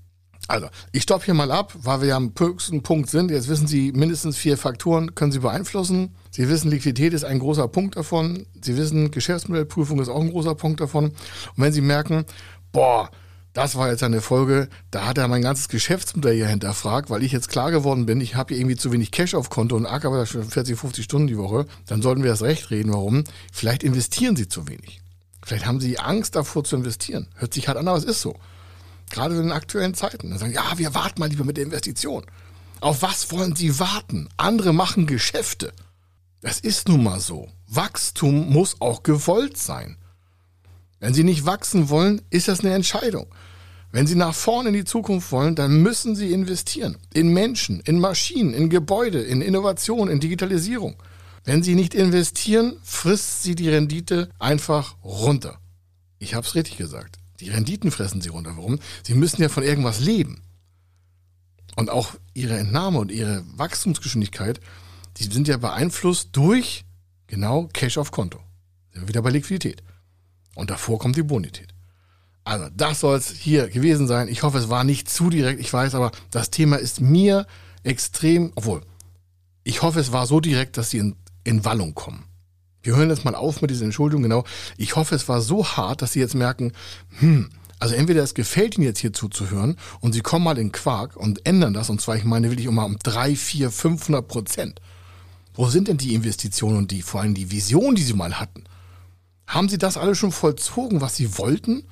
Also, 0.47 0.67
ich 0.91 1.03
stoppe 1.03 1.25
hier 1.25 1.33
mal 1.33 1.51
ab, 1.51 1.73
weil 1.75 2.01
wir 2.01 2.07
ja 2.09 2.17
am 2.17 2.31
höchsten 2.38 2.83
Punkt 2.83 3.09
sind. 3.09 3.31
Jetzt 3.31 3.47
wissen 3.47 3.65
Sie, 3.65 3.91
mindestens 3.93 4.38
vier 4.38 4.57
Faktoren 4.57 5.15
können 5.15 5.31
Sie 5.31 5.39
beeinflussen. 5.39 6.15
Sie 6.29 6.47
wissen, 6.47 6.69
Liquidität 6.69 7.13
ist 7.13 7.25
ein 7.25 7.39
großer 7.39 7.67
Punkt 7.67 7.97
davon. 7.97 8.45
Sie 8.61 8.77
wissen, 8.77 9.09
Geschäftsmodellprüfung 9.09 9.99
ist 9.99 10.09
auch 10.09 10.21
ein 10.21 10.29
großer 10.29 10.53
Punkt 10.53 10.81
davon. 10.81 11.05
Und 11.05 11.15
wenn 11.57 11.73
Sie 11.73 11.81
merken, 11.81 12.25
boah, 12.71 13.09
das 13.55 13.75
war 13.75 13.89
jetzt 13.89 14.03
eine 14.03 14.19
Folge, 14.19 14.67
da 14.91 15.05
hat 15.05 15.17
er 15.17 15.29
mein 15.29 15.41
ganzes 15.41 15.69
Geschäftsmodell 15.69 16.35
hier 16.35 16.47
hinterfragt, 16.47 17.09
weil 17.09 17.23
ich 17.23 17.31
jetzt 17.31 17.47
klar 17.47 17.71
geworden 17.71 18.05
bin, 18.05 18.19
ich 18.19 18.35
habe 18.35 18.53
hier 18.53 18.61
irgendwie 18.61 18.75
zu 18.75 18.91
wenig 18.91 19.11
Cash 19.11 19.33
auf 19.33 19.49
Konto 19.49 19.77
und 19.77 19.85
acker 19.85 20.09
aber 20.09 20.25
schon 20.25 20.43
40, 20.43 20.77
50 20.77 21.05
Stunden 21.05 21.27
die 21.27 21.37
Woche. 21.37 21.65
Dann 21.85 22.01
sollten 22.01 22.21
wir 22.21 22.31
das 22.31 22.41
recht 22.41 22.69
reden. 22.69 22.91
Warum? 22.91 23.23
Vielleicht 23.53 23.83
investieren 23.83 24.35
Sie 24.35 24.49
zu 24.49 24.67
wenig. 24.67 24.99
Vielleicht 25.41 25.65
haben 25.65 25.79
Sie 25.79 25.97
Angst 25.97 26.35
davor 26.35 26.65
zu 26.65 26.75
investieren. 26.75 27.27
Hört 27.35 27.53
sich 27.53 27.69
halt 27.69 27.77
an, 27.77 27.87
aber 27.87 27.97
es 27.97 28.03
ist 28.03 28.19
so. 28.19 28.35
Gerade 29.09 29.35
in 29.35 29.43
den 29.43 29.51
aktuellen 29.53 29.93
Zeiten. 29.93 30.31
Dann 30.31 30.39
sagen, 30.39 30.53
ja, 30.53 30.77
wir 30.77 30.93
warten 30.93 31.21
mal 31.21 31.29
lieber 31.29 31.45
mit 31.45 31.55
der 31.55 31.63
Investition. 31.63 32.25
Auf 32.81 33.03
was 33.03 33.31
wollen 33.31 33.55
Sie 33.55 33.79
warten? 33.79 34.27
Andere 34.35 34.73
machen 34.73 35.07
Geschäfte. 35.07 35.71
Das 36.41 36.59
ist 36.59 36.89
nun 36.89 37.03
mal 37.03 37.21
so. 37.21 37.47
Wachstum 37.67 38.49
muss 38.51 38.81
auch 38.81 39.01
gewollt 39.01 39.57
sein. 39.57 39.95
Wenn 40.99 41.13
Sie 41.13 41.23
nicht 41.23 41.45
wachsen 41.45 41.89
wollen, 41.89 42.21
ist 42.29 42.47
das 42.47 42.62
eine 42.62 42.73
Entscheidung. 42.73 43.27
Wenn 43.91 44.08
Sie 44.08 44.15
nach 44.15 44.36
vorne 44.36 44.69
in 44.69 44.75
die 44.75 44.84
Zukunft 44.84 45.31
wollen, 45.31 45.55
dann 45.55 45.81
müssen 45.81 46.15
Sie 46.15 46.34
investieren. 46.34 46.97
In 47.13 47.29
Menschen, 47.29 47.79
in 47.81 47.99
Maschinen, 47.99 48.53
in 48.53 48.69
Gebäude, 48.69 49.21
in 49.21 49.41
Innovation, 49.41 50.10
in 50.10 50.19
Digitalisierung. 50.19 51.01
Wenn 51.45 51.63
Sie 51.63 51.75
nicht 51.75 51.93
investieren, 51.93 52.73
frisst 52.84 53.43
Sie 53.43 53.55
die 53.55 53.69
Rendite 53.69 54.29
einfach 54.39 54.95
runter. 55.03 55.60
Ich 56.19 56.34
habe 56.34 56.45
es 56.45 56.55
richtig 56.55 56.77
gesagt. 56.77 57.19
Die 57.39 57.49
Renditen 57.49 57.91
fressen 57.91 58.19
Sie 58.19 58.29
runter. 58.29 58.53
Warum? 58.58 58.79
Sie 59.03 59.13
müssen 59.13 59.41
ja 59.41 59.49
von 59.49 59.63
irgendwas 59.63 59.99
leben. 59.99 60.41
Und 61.75 61.89
auch 61.89 62.15
Ihre 62.34 62.58
Entnahme 62.58 62.99
und 62.99 63.12
Ihre 63.12 63.43
Wachstumsgeschwindigkeit, 63.58 64.60
die 65.17 65.25
sind 65.25 65.47
ja 65.47 65.58
beeinflusst 65.58 66.29
durch 66.31 66.84
genau 67.27 67.69
Cash 67.73 67.97
auf 67.97 68.12
Konto. 68.12 68.39
Sind 68.91 69.03
wir 69.03 69.08
wieder 69.08 69.21
bei 69.21 69.29
Liquidität. 69.29 69.84
Und 70.55 70.71
davor 70.71 70.97
kommt 70.97 71.15
die 71.15 71.23
Bonität. 71.23 71.73
Also, 72.43 72.69
das 72.75 72.99
soll 72.99 73.17
es 73.17 73.31
hier 73.31 73.69
gewesen 73.69 74.07
sein. 74.07 74.27
Ich 74.27 74.43
hoffe, 74.43 74.57
es 74.57 74.69
war 74.69 74.83
nicht 74.83 75.09
zu 75.09 75.29
direkt. 75.29 75.59
Ich 75.59 75.71
weiß, 75.71 75.95
aber 75.95 76.11
das 76.31 76.51
Thema 76.51 76.77
ist 76.77 77.01
mir 77.01 77.45
extrem, 77.83 78.51
obwohl, 78.55 78.81
ich 79.63 79.81
hoffe, 79.81 79.99
es 79.99 80.11
war 80.11 80.27
so 80.27 80.39
direkt, 80.39 80.77
dass 80.77 80.91
sie 80.91 80.99
in, 80.99 81.15
in 81.43 81.65
Wallung 81.65 81.95
kommen. 81.95 82.25
Wir 82.85 82.95
hören 82.95 83.09
jetzt 83.09 83.25
mal 83.25 83.33
auf 83.33 83.61
mit 83.61 83.71
dieser 83.71 83.85
Entschuldigung, 83.85 84.21
genau. 84.21 84.43
Ich 84.77 84.95
hoffe, 84.95 85.15
es 85.15 85.27
war 85.27 85.41
so 85.41 85.65
hart, 85.65 86.03
dass 86.03 86.13
Sie 86.13 86.19
jetzt 86.19 86.35
merken, 86.35 86.71
hm, 87.17 87.49
also 87.79 87.95
entweder 87.95 88.21
es 88.21 88.35
gefällt 88.35 88.77
Ihnen 88.77 88.85
jetzt 88.85 88.99
hier 88.99 89.11
zuzuhören 89.11 89.75
und 90.01 90.13
Sie 90.13 90.21
kommen 90.21 90.45
mal 90.45 90.59
in 90.59 90.71
Quark 90.71 91.17
und 91.17 91.47
ändern 91.47 91.73
das, 91.73 91.89
und 91.89 91.99
zwar, 91.99 92.15
ich 92.15 92.25
meine, 92.25 92.51
will 92.51 92.59
ich 92.59 92.67
um 92.67 92.75
mal 92.75 92.85
um 92.85 92.99
drei, 93.01 93.35
vier, 93.35 93.71
500 93.71 94.27
Prozent. 94.27 94.81
Wo 95.55 95.67
sind 95.67 95.87
denn 95.87 95.97
die 95.97 96.13
Investitionen 96.13 96.77
und 96.77 96.91
die, 96.91 97.01
vor 97.01 97.21
allem 97.21 97.33
die 97.33 97.49
Vision, 97.49 97.95
die 97.95 98.03
Sie 98.03 98.13
mal 98.13 98.39
hatten? 98.39 98.65
Haben 99.47 99.69
Sie 99.69 99.77
das 99.77 99.97
alles 99.97 100.17
schon 100.17 100.31
vollzogen, 100.31 101.01
was 101.01 101.15
Sie 101.15 101.38
wollten? 101.38 101.88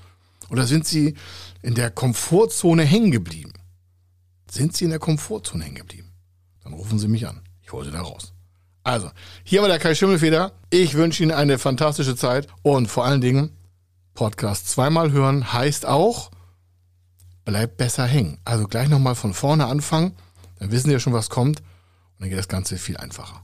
Oder 0.50 0.66
sind 0.66 0.86
Sie 0.86 1.16
in 1.62 1.76
der 1.76 1.92
Komfortzone 1.92 2.84
hängen 2.84 3.12
geblieben? 3.12 3.54
Sind 4.50 4.76
Sie 4.76 4.86
in 4.86 4.92
der 4.92 5.00
Komfortzone 5.00 5.64
hängen 5.64 5.76
geblieben? 5.76 6.14
Dann 6.64 6.74
rufen 6.74 7.00
Sie 7.00 7.08
mich 7.08 7.28
an. 7.28 7.42
Ich 7.62 7.72
hole 7.72 7.86
Sie 7.86 7.92
da 7.92 8.02
raus. 8.02 8.34
Also, 8.84 9.10
hier 9.44 9.62
war 9.62 9.70
der 9.70 9.80
Kai 9.80 9.96
Schimmelfeder. 9.96 10.52
Ich 10.70 10.96
wünsche 10.96 11.24
Ihnen 11.24 11.32
eine 11.32 11.58
fantastische 11.58 12.16
Zeit 12.16 12.48
und 12.64 12.88
vor 12.88 13.06
allen 13.06 13.22
Dingen 13.22 13.52
Podcast 14.14 14.70
zweimal 14.70 15.12
hören 15.12 15.54
heißt 15.54 15.86
auch, 15.86 16.32
bleibt 17.46 17.78
besser 17.78 18.06
hängen. 18.06 18.38
Also 18.46 18.68
gleich 18.68 18.90
nochmal 18.90 19.16
von 19.16 19.34
vorne 19.34 19.66
anfangen, 19.68 20.16
dann 20.60 20.72
wissen 20.72 20.88
Sie 20.88 20.94
ja 20.94 21.00
schon, 21.00 21.14
was 21.14 21.30
kommt 21.30 21.62
und 21.62 21.66
dann 22.20 22.30
geht 22.30 22.38
das 22.38 22.48
Ganze 22.48 22.78
viel 22.78 22.98
einfacher. 22.98 23.44